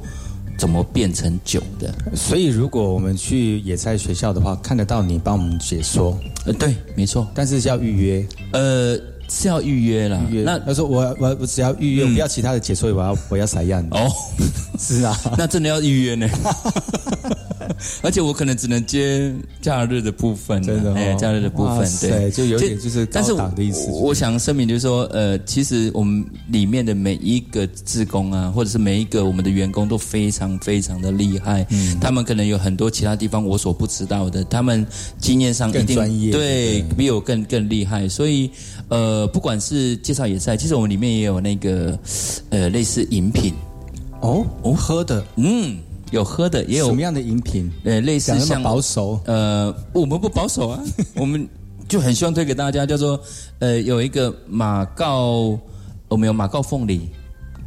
[0.59, 1.95] 怎么变成酒的？
[2.14, 6.18] 所以如果我们去野菜学校的话，看得到你帮我们解说。
[6.47, 8.26] 呃，对，没错，但是是要预约。
[8.55, 10.18] 呃，是要预约了。
[10.47, 13.87] 那他说我我我只要预约，不要其他的解说，我要我要采样。
[13.91, 14.11] 哦，
[14.80, 16.26] 是啊，那真的要预约呢。
[18.03, 23.91] 而且我可能只能接假日的部分，真的，哎，假日的部分，对，就有点就是高档的意思。
[23.91, 34.87] 我想声明就是说，呃，其实我们里面的每一个职工啊，或者是每一个我们的员工都非常非常的厉害，嗯，他们可能有很多其他地方我所不知道的，他们
[35.19, 38.09] 经验上一定专业，对比我更更厉害。
[38.09, 38.51] 所以，
[38.89, 41.99] 呃，不管是介绍野菜，其实我们里面也有那个，
[42.51, 43.53] 呃，类似饮品，
[44.21, 45.79] 哦，哦，喝的，嗯。
[46.17, 47.71] 有喝的，也有什么样的饮品？
[47.85, 49.21] 呃，类似像保守。
[49.27, 50.83] 呃，我们不保守啊，
[51.14, 51.49] 我们
[51.87, 53.21] 就很希望推给大家，叫做
[53.61, 55.57] 呃，有一个马告，
[56.09, 57.09] 我们有马告凤梨，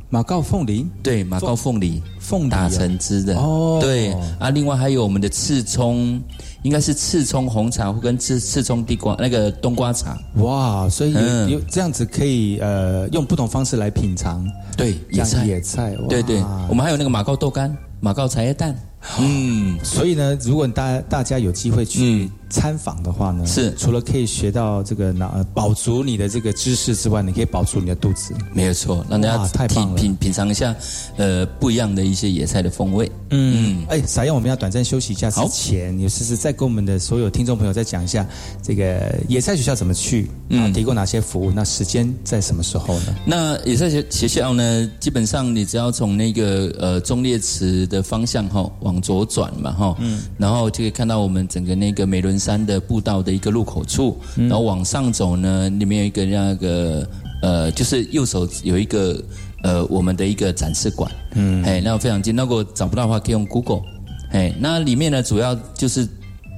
[0.09, 6.21] 马告凤梨，对，马告凤梨，凤打成汁的，哦，对啊，另外还有我们的刺葱，
[6.63, 10.17] 应该是刺葱红茶或跟刺刺葱地瓜那个冬瓜茶。
[10.35, 11.13] 哇，所以
[11.47, 14.45] 有这样子可以呃，用不同方式来品尝，
[14.75, 15.45] 对，野菜。
[15.45, 17.75] 野菜，对对，我们还有那个马告豆干。
[18.01, 18.75] 马告茶叶蛋，
[19.19, 22.29] 嗯，所以呢，如果大大家有机会去。
[22.51, 28.33] 参访的话呢，是除了可以学到这个那保足你的这个知识之外，你可以保住你的肚子。
[28.53, 30.75] 没有错，让大家品品品尝一下，
[31.17, 33.11] 呃，不一样的一些野菜的风味。
[33.29, 38.25] 嗯，哎，撒样我们要短暂休息一下之前，你试试再跟我们的所有听众朋友再讲一下
[38.63, 41.51] 这个野菜学校怎么去，嗯，提供哪些服务？
[41.51, 43.15] 那时间在什么时候呢？
[43.25, 52.39] 那野菜学学校呢，基本上你只要从那个呃中烈池的方向哈往左转嘛哈，嗯，然后就可以看到我们整个那个美伦。
[52.39, 57.05] 山的步道的一个入口处，然后往上走呢，里面有一个那个
[57.41, 59.21] 呃，就是右手有一个
[59.61, 62.33] 呃，我们的一个展示馆，嗯，哎，那非常近。
[62.33, 63.81] 那如果找不到的话，可以用 Google，
[64.31, 66.07] 哎，那里面呢，主要就是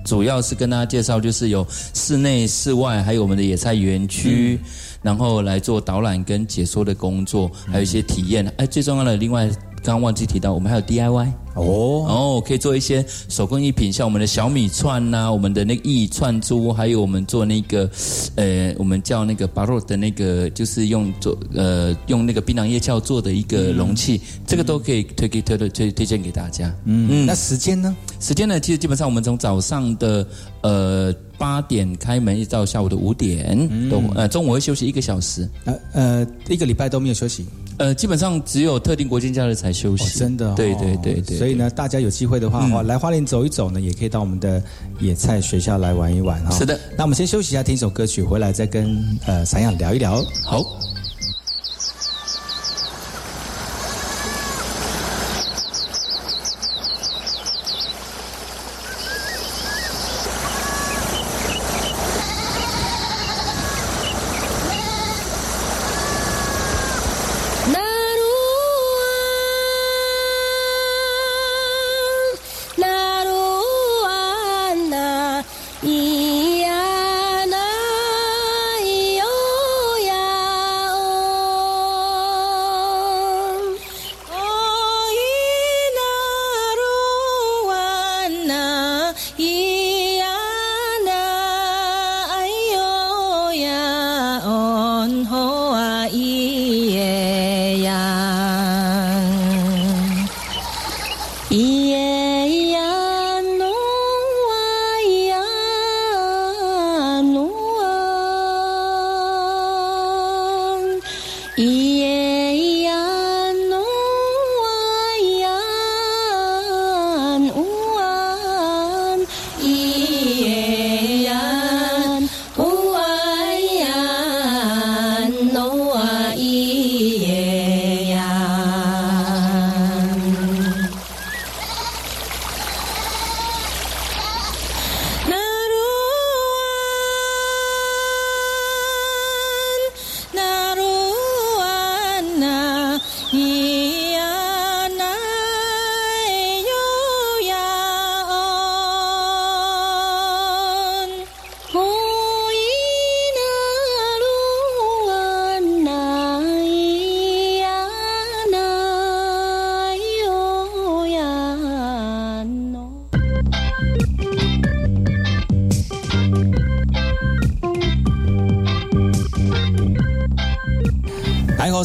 [0.05, 1.65] 主要是跟大家介绍，就是有
[1.95, 4.59] 室内、室外，还有我们的野菜园区，
[5.01, 8.45] 然后来做导览跟解说的工作，还有一些体验。
[8.57, 9.47] 哎，最重要的，另外
[9.82, 11.32] 刚刚忘记提到，我们还有 DIY。
[11.56, 17.89] 哦，然后可以做一些手工艺品，像我们的小米串呐，我们的那个意串珠，还有我们做那个，
[18.36, 26.74] 呃，我们叫那个巴洛的那个，就是用做呃用那个槟榔叶鞘做的一个容器，这个都可以推给推推推推荐给大家。
[26.86, 27.95] 嗯，那时间呢？
[28.20, 28.60] 时间呢？
[28.60, 30.26] 其实基本上我们从早上的
[30.62, 33.58] 呃八点开门，一直到下午的五点，
[33.89, 35.49] 都呃中午会休息一个小时。
[35.66, 37.45] 呃呃，一个礼拜都没有休息。
[37.78, 40.20] 呃，基本上只有特定国庆假日才休息。
[40.20, 40.54] 真的？
[40.54, 41.38] 对对对对。
[41.42, 44.62] 所以呢，大家有机会的话，来花莲走一走呢，也可以到我们的
[45.00, 46.52] 野菜学校来玩一玩哈。
[46.52, 46.80] 是的。
[46.96, 50.24] 那我们先休息一下，听一首歌曲，回来再跟呃散养聊一聊。
[50.46, 50.64] 好。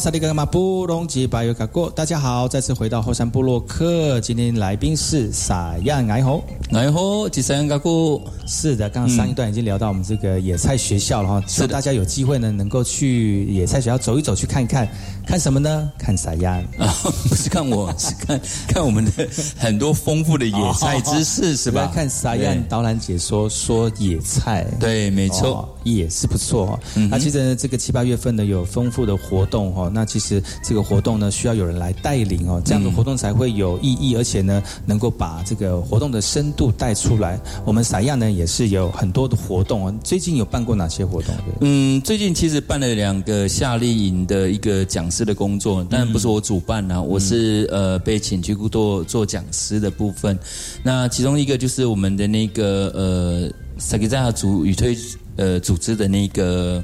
[0.07, 6.41] 萨利格马布隆吉巴尤卡过，大家好，再次回到后山部落客，今天来宾是撒亚矮猴，
[6.71, 8.21] 矮猴吉萨亚卡过。
[8.45, 14.87] 是的，刚刚上一段已经聊到我们这个野菜学校了哈，希望大家有机会呢，能够去野菜学校走一走，去看一看，
[15.27, 15.91] 看什么呢？
[15.97, 16.87] 看撒亚 啊，
[17.27, 19.11] 不是看我， 是看看我们的
[19.57, 21.91] 很多丰富的野菜知识，是吧？
[21.93, 26.79] 看撒亚导览解说说野菜，对，没错，也是不错。
[27.09, 29.91] 那其实这个七八月份呢，有丰富的活动哦。
[29.93, 37.37] 那其实这个活动呢，需要有人来带领哦，这样的活动才会有意义，而且呢，能够把这个活动的深度带出来。
[37.65, 39.93] 我们散样呢，也是有很多的活动哦。
[40.05, 41.35] 最近有办过哪些活动？
[41.59, 50.37] 嗯，最近其实办了两个夏令营的一个讲师的工作，但不是我主办呐，我是呃被请去做做讲师的部分。
[50.83, 53.49] 那其中一个就是我们的那个呃
[53.79, 54.95] 萨克扎族语推
[55.37, 56.83] 呃组织的那个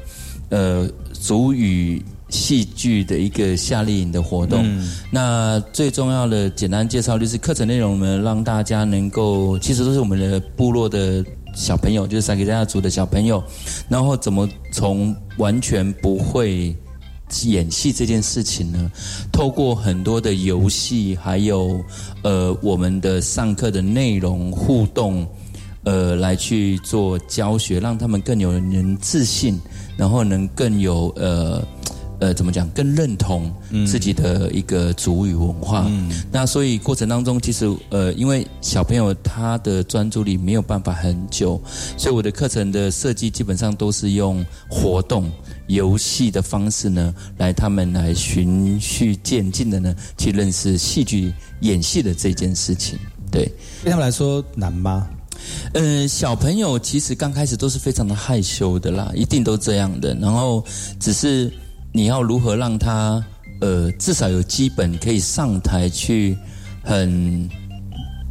[0.50, 2.02] 呃族语。
[2.30, 4.66] 戏剧的一个夏令营的活动，
[5.12, 11.24] 那最重要的简单介绍就是课程内容呢，让大家能够，其实都是我们的部落的
[11.54, 13.44] 小朋友，就是三个家族的小朋友，
[13.88, 16.76] 然后怎么从完全不会
[17.46, 18.92] 演戏这件事情呢，
[19.32, 21.84] 透过很多的游戏，还有
[22.24, 25.28] 呃我们的上课的内容互动，
[25.84, 29.60] 呃来去做教学，让他们更有人自信，
[29.98, 31.62] 然后能更有呃。
[32.20, 32.70] 呃，怎么讲？
[32.70, 33.52] 更认同
[33.86, 35.92] 自己的一个主语文化。
[36.32, 41.62] 那所以过程当中，其实呃，因为小朋友他的专注力没有办法很久，
[41.98, 45.30] 所以我的课程的设计基本上都是用活动、
[45.68, 52.98] 游戏的方式呢，来他们来循序渐进的呢，去认识戏剧演戏的这件事情。
[53.32, 53.46] 对，
[53.84, 55.08] 对他们来说难吗？
[55.74, 60.14] 呃，小朋友其实刚开始都是非常的害羞的啦，一定都这样的。
[60.16, 60.64] 然后
[61.00, 61.52] 只是。
[61.96, 63.24] 你要如何让他
[63.62, 66.36] 呃至少有基本可以上台去
[66.82, 67.48] 很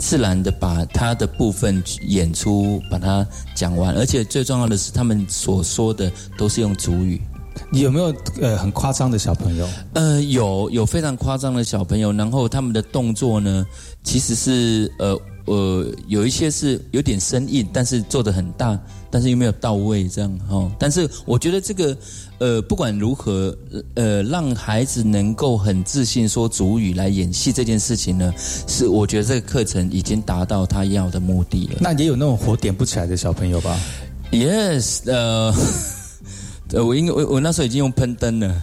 [0.03, 3.25] 自然的把他的部分演出把它
[3.55, 7.23] 讲完，而且最重要的是他们所说的都是用主语。
[7.71, 9.69] 你有没有呃很夸张的小朋友？
[9.95, 13.65] 呃，有有非常夸张的小朋友，然后他们的动作呢，
[14.03, 15.17] 其实是呃。
[15.47, 18.79] 呃，有一些是有点生硬，但是做的很大，
[19.11, 20.71] 但是又没有到位，这样哈。
[20.79, 21.97] 但是我觉得这个，
[22.43, 23.57] 呃，不管如何，
[23.95, 28.35] 呃，让孩子能够很自信说主语来演戏这件事情呢，
[28.67, 31.77] 是我觉得这个课程已经达到他要的目的了。
[31.81, 33.79] 那也有那种火点不起来的小朋友吧
[34.33, 35.55] ？Yes，呃，
[36.73, 38.63] 呃， 我应该我我那时候已经用喷灯了。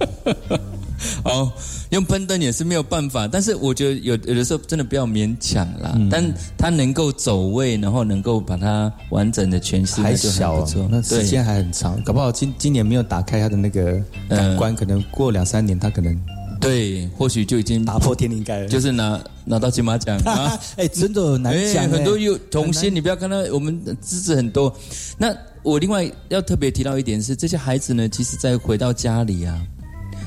[1.24, 1.52] 好。
[1.90, 5.98] 用喷灯也是没有办法，但是我觉得有有的时候真的不要勉强啦。
[6.08, 16.16] 但他能够走位，然后能够把它完整的诠释，还小，那时间还很长，搞不好今今年没有打开他的那个感官，可能过两三年他可能
[16.60, 20.56] 对，或许就已经打破天灵盖了，就是拿拿到金马奖啊！
[20.78, 24.72] 哎，真的难讲，很多有童星，你不要看到我们资质很多。
[25.18, 25.34] 那
[25.64, 29.60] 我另外要特别提到一点是，这些孩子呢，其实在回到家里啊，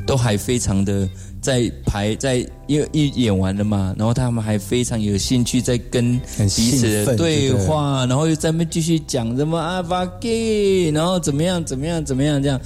[0.06, 1.08] 都还非常的。
[1.44, 2.38] 在排在
[2.68, 12.58] 因为一演完了嘛，然后他们还非常有兴趣在跟彼此的对话，然后又在那继续讲什么啊巴给，然后怎么样怎么样怎么样这样，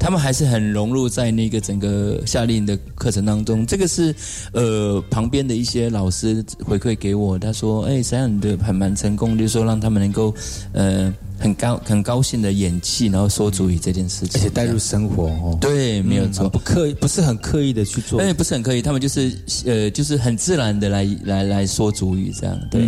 [0.00, 3.64] 他们还是很融入在那个整个夏令营的课程当中。
[3.64, 4.12] 这个是
[4.52, 10.34] 呃旁边的一些老师回馈给我，他说哎，想想你的还蛮成功，就是说让他们能够
[10.72, 11.14] 呃。
[11.38, 15.58] 很高很高兴的演戏，然后说主语这件事情，而且带入生活哦。
[15.60, 22.58] 对，没有错，不刻意，不是很刻意的去做，哎，不是很刻意，他们就是呃，就是很自然的来来来说主语这样。
[22.70, 22.82] 对，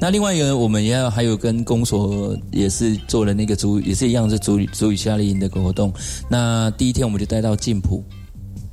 [0.00, 5.92] 那另外一个我们也要还有跟公所也是做了那个主语，也是一样是主语主语夏令营的活动。
[6.28, 8.02] 那第一天我们就带到晋普，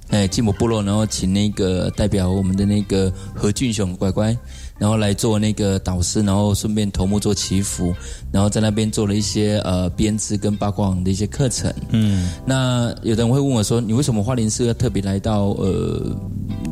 [0.09, 4.35] 哎，晋普部落，然后请那个代表我们的那个何俊雄乖乖。
[4.79, 7.93] 然后来做那个导师，然后顺便头目做祈福，
[8.31, 11.71] 然后在那边做了一些呃编织跟八卦网的一些课程。
[11.89, 16.15] 嗯，那有的人会问我说：“你为什么花莲市要特别来到呃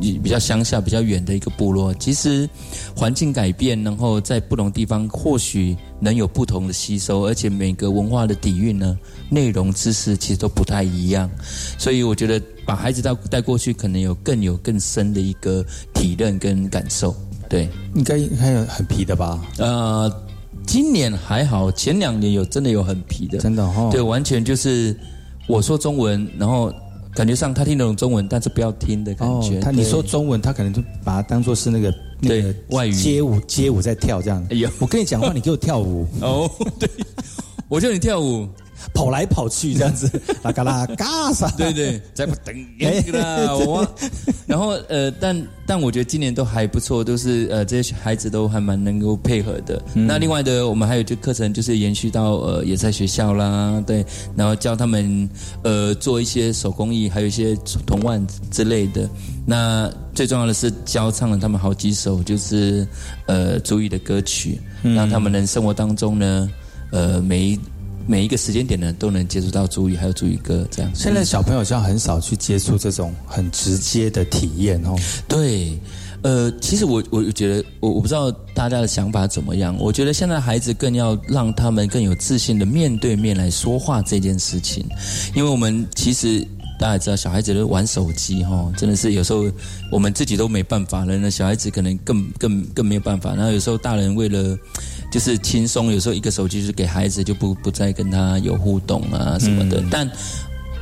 [0.01, 2.49] 比较乡下、比较远的一个部落？”其实
[2.95, 8.97] 环境改变，然后在不同地方或许能有不同的吸收，而且每个文化的底蕴呢、
[9.29, 11.29] 内容、知识其实都不太一样，
[11.77, 17.13] 所以我觉得把孩子带带过去，可能有更有更深的一个体认跟感受。
[17.49, 19.39] 对，应该还有很皮的吧？
[19.57, 20.11] 呃，
[20.65, 23.89] 今年还好，前两年有真的有很皮的，真的哈。
[23.91, 24.95] 对，完全就是
[25.47, 26.71] 我说中文，然后
[27.15, 29.59] 感觉上他听得懂中文，但是不要听的感觉。
[29.59, 34.45] 他你说中文，他可能就把它当做是那个那个外语街舞街舞在跳这样。
[34.49, 36.49] 哎呀，我跟你讲话，你给我跳舞 哦。
[36.79, 36.89] 对，
[37.69, 38.47] 我叫你跳舞，
[38.93, 40.09] 跑来跑去这样子，
[40.43, 41.49] 啦嘎啦嘎啥？
[41.57, 42.55] 对对，再不等
[43.13, 43.87] 啦， 我。
[44.45, 49.81] 然后呃，但但我觉得今年都还不错，都是呃这些孩子都还蛮能够配合的。
[49.93, 54.05] 那另外的，我们还有就课程就是延续到呃也在学校啦，对，
[54.35, 55.29] 然后教他们
[55.63, 57.55] 呃做一些手工艺，还有一些
[57.85, 59.09] 铜腕之类的。
[59.45, 62.85] 那最重要的是教唱了他们好几首就是
[63.27, 66.49] 呃主语的歌曲，让他们能生活当中呢
[66.91, 67.59] 呃每一。
[68.07, 70.89] 每一个时间点呢，都能接触到主语，还有主语歌这样。
[70.95, 74.95] 现在小朋友像很少去接触这种很直接的体验哦。
[75.27, 75.77] 对，
[76.21, 79.75] 呃，其实我我觉得，我我不知道大家的想法怎么样。
[79.77, 84.85] 我觉得现在孩子更要让他们更有自信的面对面来说话这件事情，
[85.35, 86.47] 因为我们其实。
[86.79, 89.45] 大家知道，小孩子都玩手机哈，真的是有时候
[89.91, 93.33] 我们自己都没办法了，那小孩子可能更更更没有办法。
[93.33, 94.55] 然后有时候大人为了
[95.11, 99.83] 就是轻松，有时候一个手机就给孩子就不不再跟他有互动啊什么的。
[99.89, 100.09] 但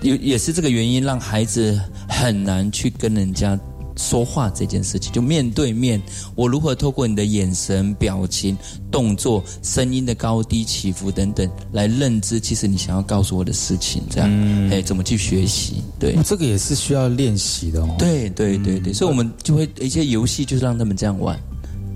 [0.02, 3.60] 有也是这个原因，让孩子很难去跟人家。
[3.98, 6.02] 说话这件事情，就面对面，
[6.36, 8.58] 我如何透过你的眼神、表情、
[8.92, 14.30] 动作、声音的高低起伏等等，来认知其实你想要告诉我的事情，这样，
[14.70, 15.76] 哎，怎么去学习？
[15.98, 17.96] 对，这个也是需要练习的哦。
[17.98, 21.40] 对对对对，所以我们就会一些游戏就是让他们这样玩，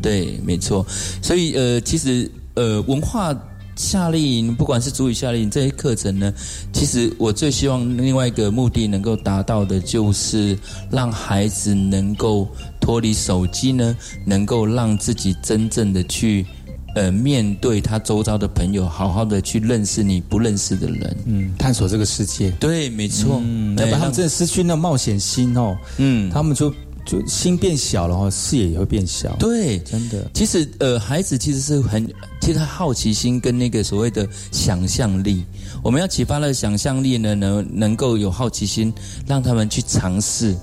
[0.02, 0.86] 对，没错。
[1.22, 3.36] 所以呃，其实呃，文化。
[3.82, 6.34] 夏令营，不管是主语夏令营这些课程呢，
[6.74, 10.60] 其实我最希望另外一个目的能够达到的，就是
[10.92, 12.46] 让孩子能够
[12.82, 13.96] 脱离手机呢，
[14.26, 16.46] 能够让自己真正的去
[16.94, 22.52] 呃面对他周遭的朋友，好好的去认识你不认识的人，嗯，探索这个世界。
[22.60, 26.70] 对，没错，嗯，要不然他们真的失去那冒险心哦，嗯，他们就。
[27.06, 29.36] 就心变小了哈，视野也会变小。
[29.38, 30.30] 对，真的。
[30.34, 32.06] 其实呃，孩子其实是很，
[32.42, 35.44] 其实他好奇心跟那个所谓的想象力，
[35.84, 38.94] 我们要启发了想象力呢，能能够有好奇心，
[39.26, 40.56] 让他们去尝试，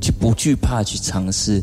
[0.00, 1.62] 去不惧怕去尝试，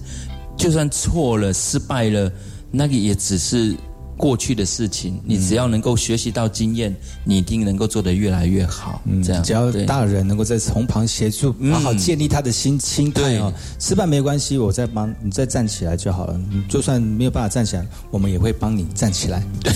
[0.58, 2.32] 就算错了、失败了，
[2.72, 3.76] 那个也只是。
[4.20, 6.94] 过去的事情，你只要能够学习到经验，
[7.24, 9.02] 你一定能够做得越来越好。
[9.06, 13.54] 嗯，这样只要大人能够在从旁协助，好好建立他的心心态哦。
[13.80, 16.38] 失败没关系，我再帮你再站起来就好了。
[16.52, 19.42] 你就算没有办法站起来，我们也会帮你站起来。
[19.64, 19.74] 对，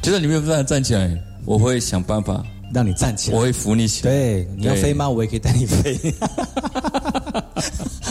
[0.00, 1.10] 就算你没有办法站起来，
[1.44, 2.40] 我会想办法
[2.72, 3.36] 让你站起来。
[3.36, 4.12] 我会扶你起来。
[4.12, 5.10] 对，你要飞吗？
[5.10, 5.98] 我也可以带你飞。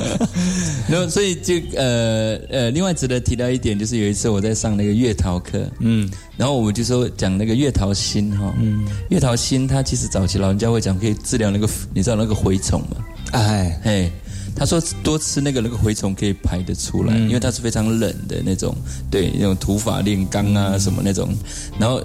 [0.88, 12.98] 然后，所以就呃呃，另外值得提到一点，就是有一次我在上那个月桃课，嗯，然后我们就说讲那个月桃心哈，嗯，月桃心它其实早期老人家会讲可以治疗那个，你知道那个蛔虫吗？
[13.32, 13.80] 哎。
[13.84, 14.12] 哎，
[14.56, 18.74] 他说多吃那个那个蛔虫可以排得出来，因为它是非常冷的那种，
[19.12, 21.30] 对，那种土法炼钢啊什么那种，
[21.78, 22.02] 然后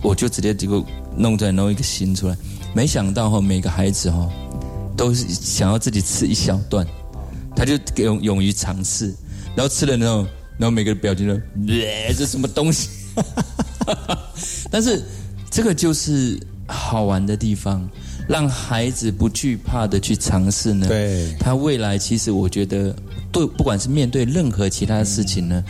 [0.00, 0.82] 我就直接这个
[1.16, 2.36] 弄出来弄一个心出来，
[2.72, 4.30] 没想到哈每个孩子哈
[4.96, 6.86] 都是想要自己吃一小段。
[7.58, 9.12] 他就勇勇于尝试，
[9.56, 10.18] 然后吃了之后，
[10.58, 11.34] 然后每个表情都，
[12.16, 12.88] 这什么东西？
[14.70, 15.02] 但是
[15.50, 16.38] 这个就是
[16.68, 17.88] 好玩的地方，
[18.28, 20.86] 让孩子不惧怕的去尝试呢。
[20.86, 22.94] 对，他未来其实我觉得。
[23.30, 25.62] 对，不管是面对任何其他的事情呢，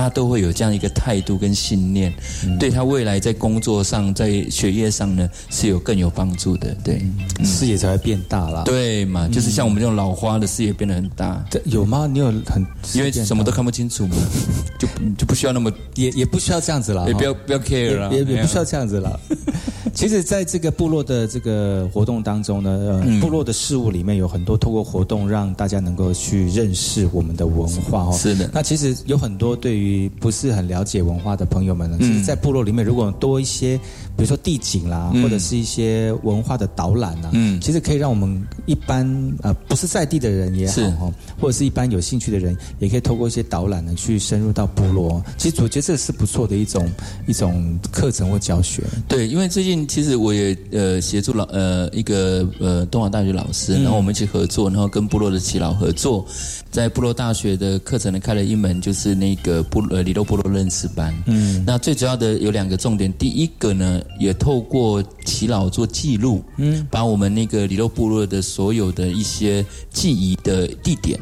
[0.00, 2.12] 他都会有这样一个态度跟信念，
[2.58, 6.74] 对他未来在工作上、在学业上呢是有更有帮助的。
[6.82, 7.02] 对，
[7.44, 8.64] 视野才会变大了。
[8.64, 11.44] 对嘛，就是像我们这种老花的视野变得很大。
[11.64, 12.08] 有吗？
[12.10, 14.16] 你有很因为什么都看不清楚嘛，
[14.78, 14.88] 就
[15.18, 19.20] 就不需要那么也也不需要这样子了，也不要不要 care 了，也也不需要这样子了。
[19.92, 22.70] 其实，在这个部落的这个活动当中呢，
[23.04, 28.12] 呃，部落的事物里面有很多透过活动让大家能够去认识我们的文化哦。
[28.16, 28.48] 是的。
[28.52, 29.89] 那其实有很多对于
[30.20, 33.78] 不是很了解文化的朋友们呢，其实，在部落里面如果多一些，
[34.20, 39.06] 比如说地景啦，或者是一些文化的导览呐，嗯，其实可以让我们一般
[39.42, 45.24] 呃不是在地的人也好哈，或者是一般有兴趣的人，也可以透过一些导览呢去深入到部落。
[45.38, 46.86] 其实我觉得这是不错的一种
[47.26, 48.82] 一种课程或教学。
[49.08, 49.70] 对，因为最近。
[49.88, 56.26] 其实我也呃协助老呃一个呃东华大学老师，然后我们一起合作，然后跟部落的耆老合作，
[56.70, 61.14] 在部落大学的课程呢开了一门就是那个部呃里洛部落认识班。
[61.26, 71.18] 嗯，那最主要的有两个重点，第一个呢也透过耆老做记录，嗯，把我们那个里洛部落的所有的一些记忆的地点，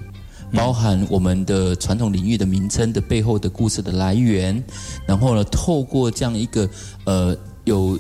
[0.53, 4.63] 包含我们的传统领域的名称的背后的故事的来源，
[5.07, 6.69] 然后呢透过这样一个
[7.05, 7.99] 呃有。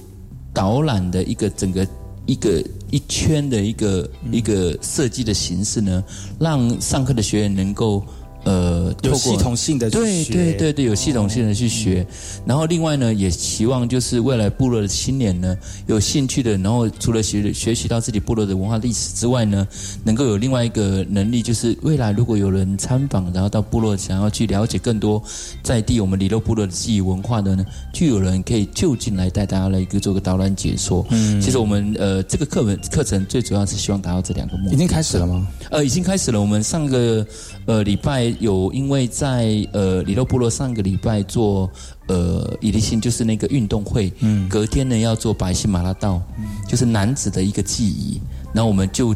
[0.50, 1.86] 导览的一个整个
[2.26, 2.60] 一个
[2.90, 6.02] 一圈的一个一个设计的形式呢，
[6.40, 8.04] 让上课的学员能够
[8.44, 12.06] 呃，有系统性的对对对对，有系统性的去学。
[12.46, 15.54] 然后另外呢，也希望就是未来部落的青年呢，
[15.86, 19.66] 有兴趣的，然后除了学学习到自己部落的文化历史之外呢，
[20.02, 25.22] 能够有另外一个能力，就是未来如果有人参访，然后到部落想要去了解更多
[25.62, 31.04] 在地我们里洛部落的记忆文化的呢，就有人可以就近来带大家来一个做个导览解说。
[31.10, 34.74] 嗯，其实我们呃这个课文课程最主要是希望达到这两个目的。
[34.74, 35.46] 已经开始了吗？
[35.70, 36.40] 呃，已经开始了。
[36.40, 37.26] 我们上个
[37.66, 38.27] 呃礼拜。
[38.40, 41.70] 有，因为在呃里洛部落上个礼拜做
[42.06, 48.20] 呃伊利辛，就是那个运动会，嗯，隔天呢要做白西马拉道，嗯就是男子的一个记忆。
[48.52, 49.14] 然后我们就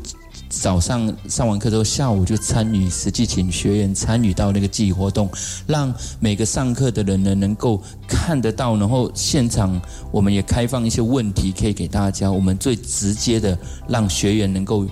[0.48, 5.28] 早上上完课之后，下午就参与，实际请学员参与到那个记忆活动，
[5.66, 13.58] 让每个上课的人呢能够看得到，然后现场我们也开放一些问题可以给大家，我们最直接的
[13.88, 14.86] 让学员能够。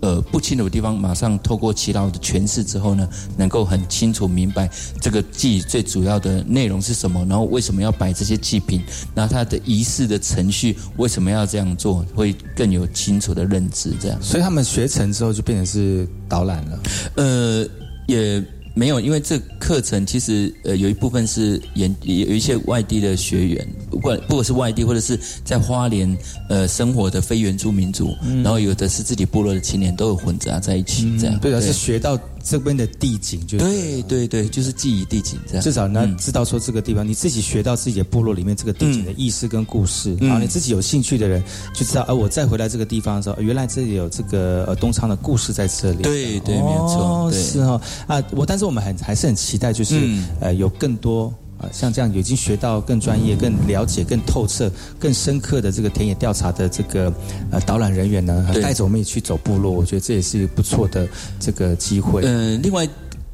[0.00, 4.68] 呃，不清楚的地方，马上透过祈祷的诠释之后呢，能够很清楚明白
[5.00, 8.82] 这个祭最主要的内容是什么，然后为什么要摆这些祭品，
[9.14, 13.92] 然后它的仪式的程序为什么要这样做，会更有清楚的认知。
[14.00, 16.78] 这样，所以他们学成之后就变成是导览了。
[17.16, 17.66] 呃，
[18.06, 18.42] 也。
[18.76, 26.14] 没有，因为这课程其实呃有一部分是研有一些外地的学员，不管不管是外地或者是在花莲
[26.50, 28.14] 呃生活的非原住民族，
[28.44, 31.38] 然后有的是自己部落的青年，都有混杂在一起这样。
[31.40, 32.18] 对啊，是学到。
[32.48, 35.62] 这边的地景就对对对，就是记忆地景这样。
[35.62, 41.42] 至少呢，知道说这个地方，你自己学到自己的部落里面这个地景的意思跟故事，然后你自己有兴趣的人
[41.74, 46.02] 就知道，而我再回来这个地方的时候，原来这里有这个呃东昌的故事在这里。
[46.02, 50.08] 对对，没错，是哦啊，我但是我们很还是很期待，就是
[50.40, 51.34] 呃有更多。
[51.58, 57.12] 啊，像这样已经学到更专业、更了解、更透彻、更深刻的这个田野调查的这个
[57.50, 61.08] 呃导览人员呢，带着我们也去走部落，我觉得这也是不错的
[61.40, 62.22] 这个机会。
[62.24, 62.88] 嗯，另外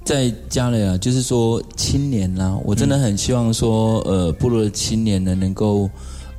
[0.04, 5.90] 在家里啊，就是说青年啦，我真的很希望说，呃，部落的青年呢能够。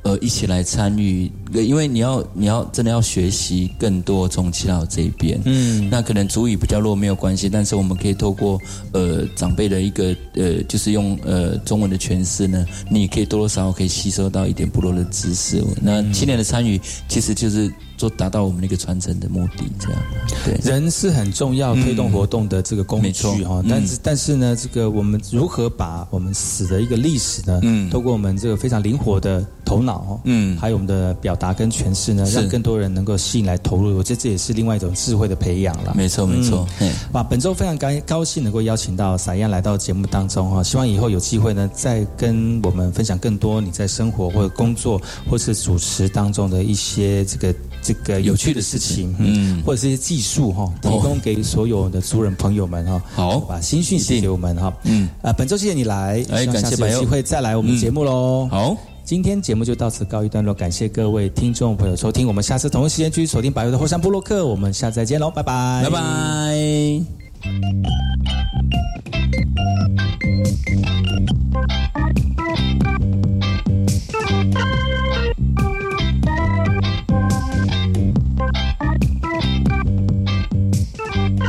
[0.04, 8.60] 呃，一起来参与，因为你要你要真的要学习更多从祈祷这一边，嗯，那可能主语比较弱没有关系，但是我们可以透过
[8.92, 15.60] 呃长辈的一个呃，就是用呃中文的诠释呢，你可以多多少少可以吸收到一点部落的知识。
[15.80, 17.72] 那青年的参与其实就是。
[17.96, 20.02] 做达到我们那个传承的目的，这样。
[20.44, 20.54] 对。
[20.64, 35.92] 人是很重要推动活动的这个工具哈，但是但是呢，这个我们如何把我们死的一个历史呢，嗯，透过我们这个非常灵活的头脑，嗯，还有我们的表达跟诠释呢，让更多人能够吸引来投入，我觉得这也是另外一种智慧的培养了。
[35.96, 36.66] 没错没错，
[37.12, 47.54] 哇，本周非常高高兴能够邀请到撒样来到节目当中哈，希望以后有机会呢，再跟我们分享更多你在生活或者工作或是主持当中的一些这个。
[47.84, 53.02] 这个有趣的事情，嗯，或者是一些技术哈，提供给所有的族人朋友们哈。
[53.14, 54.72] 好，把新讯息给我们哈。
[54.84, 58.48] 嗯，啊，本周谢谢你来，哎，感谢有机会再来我们节目喽。
[58.50, 58.74] 好，
[59.04, 67.04] 今天节目就到此告一段落，感谢各位听众朋友收听，我们下次同一时间继续锁定百油的火山部落客，我们下次再见喽，拜拜，拜拜。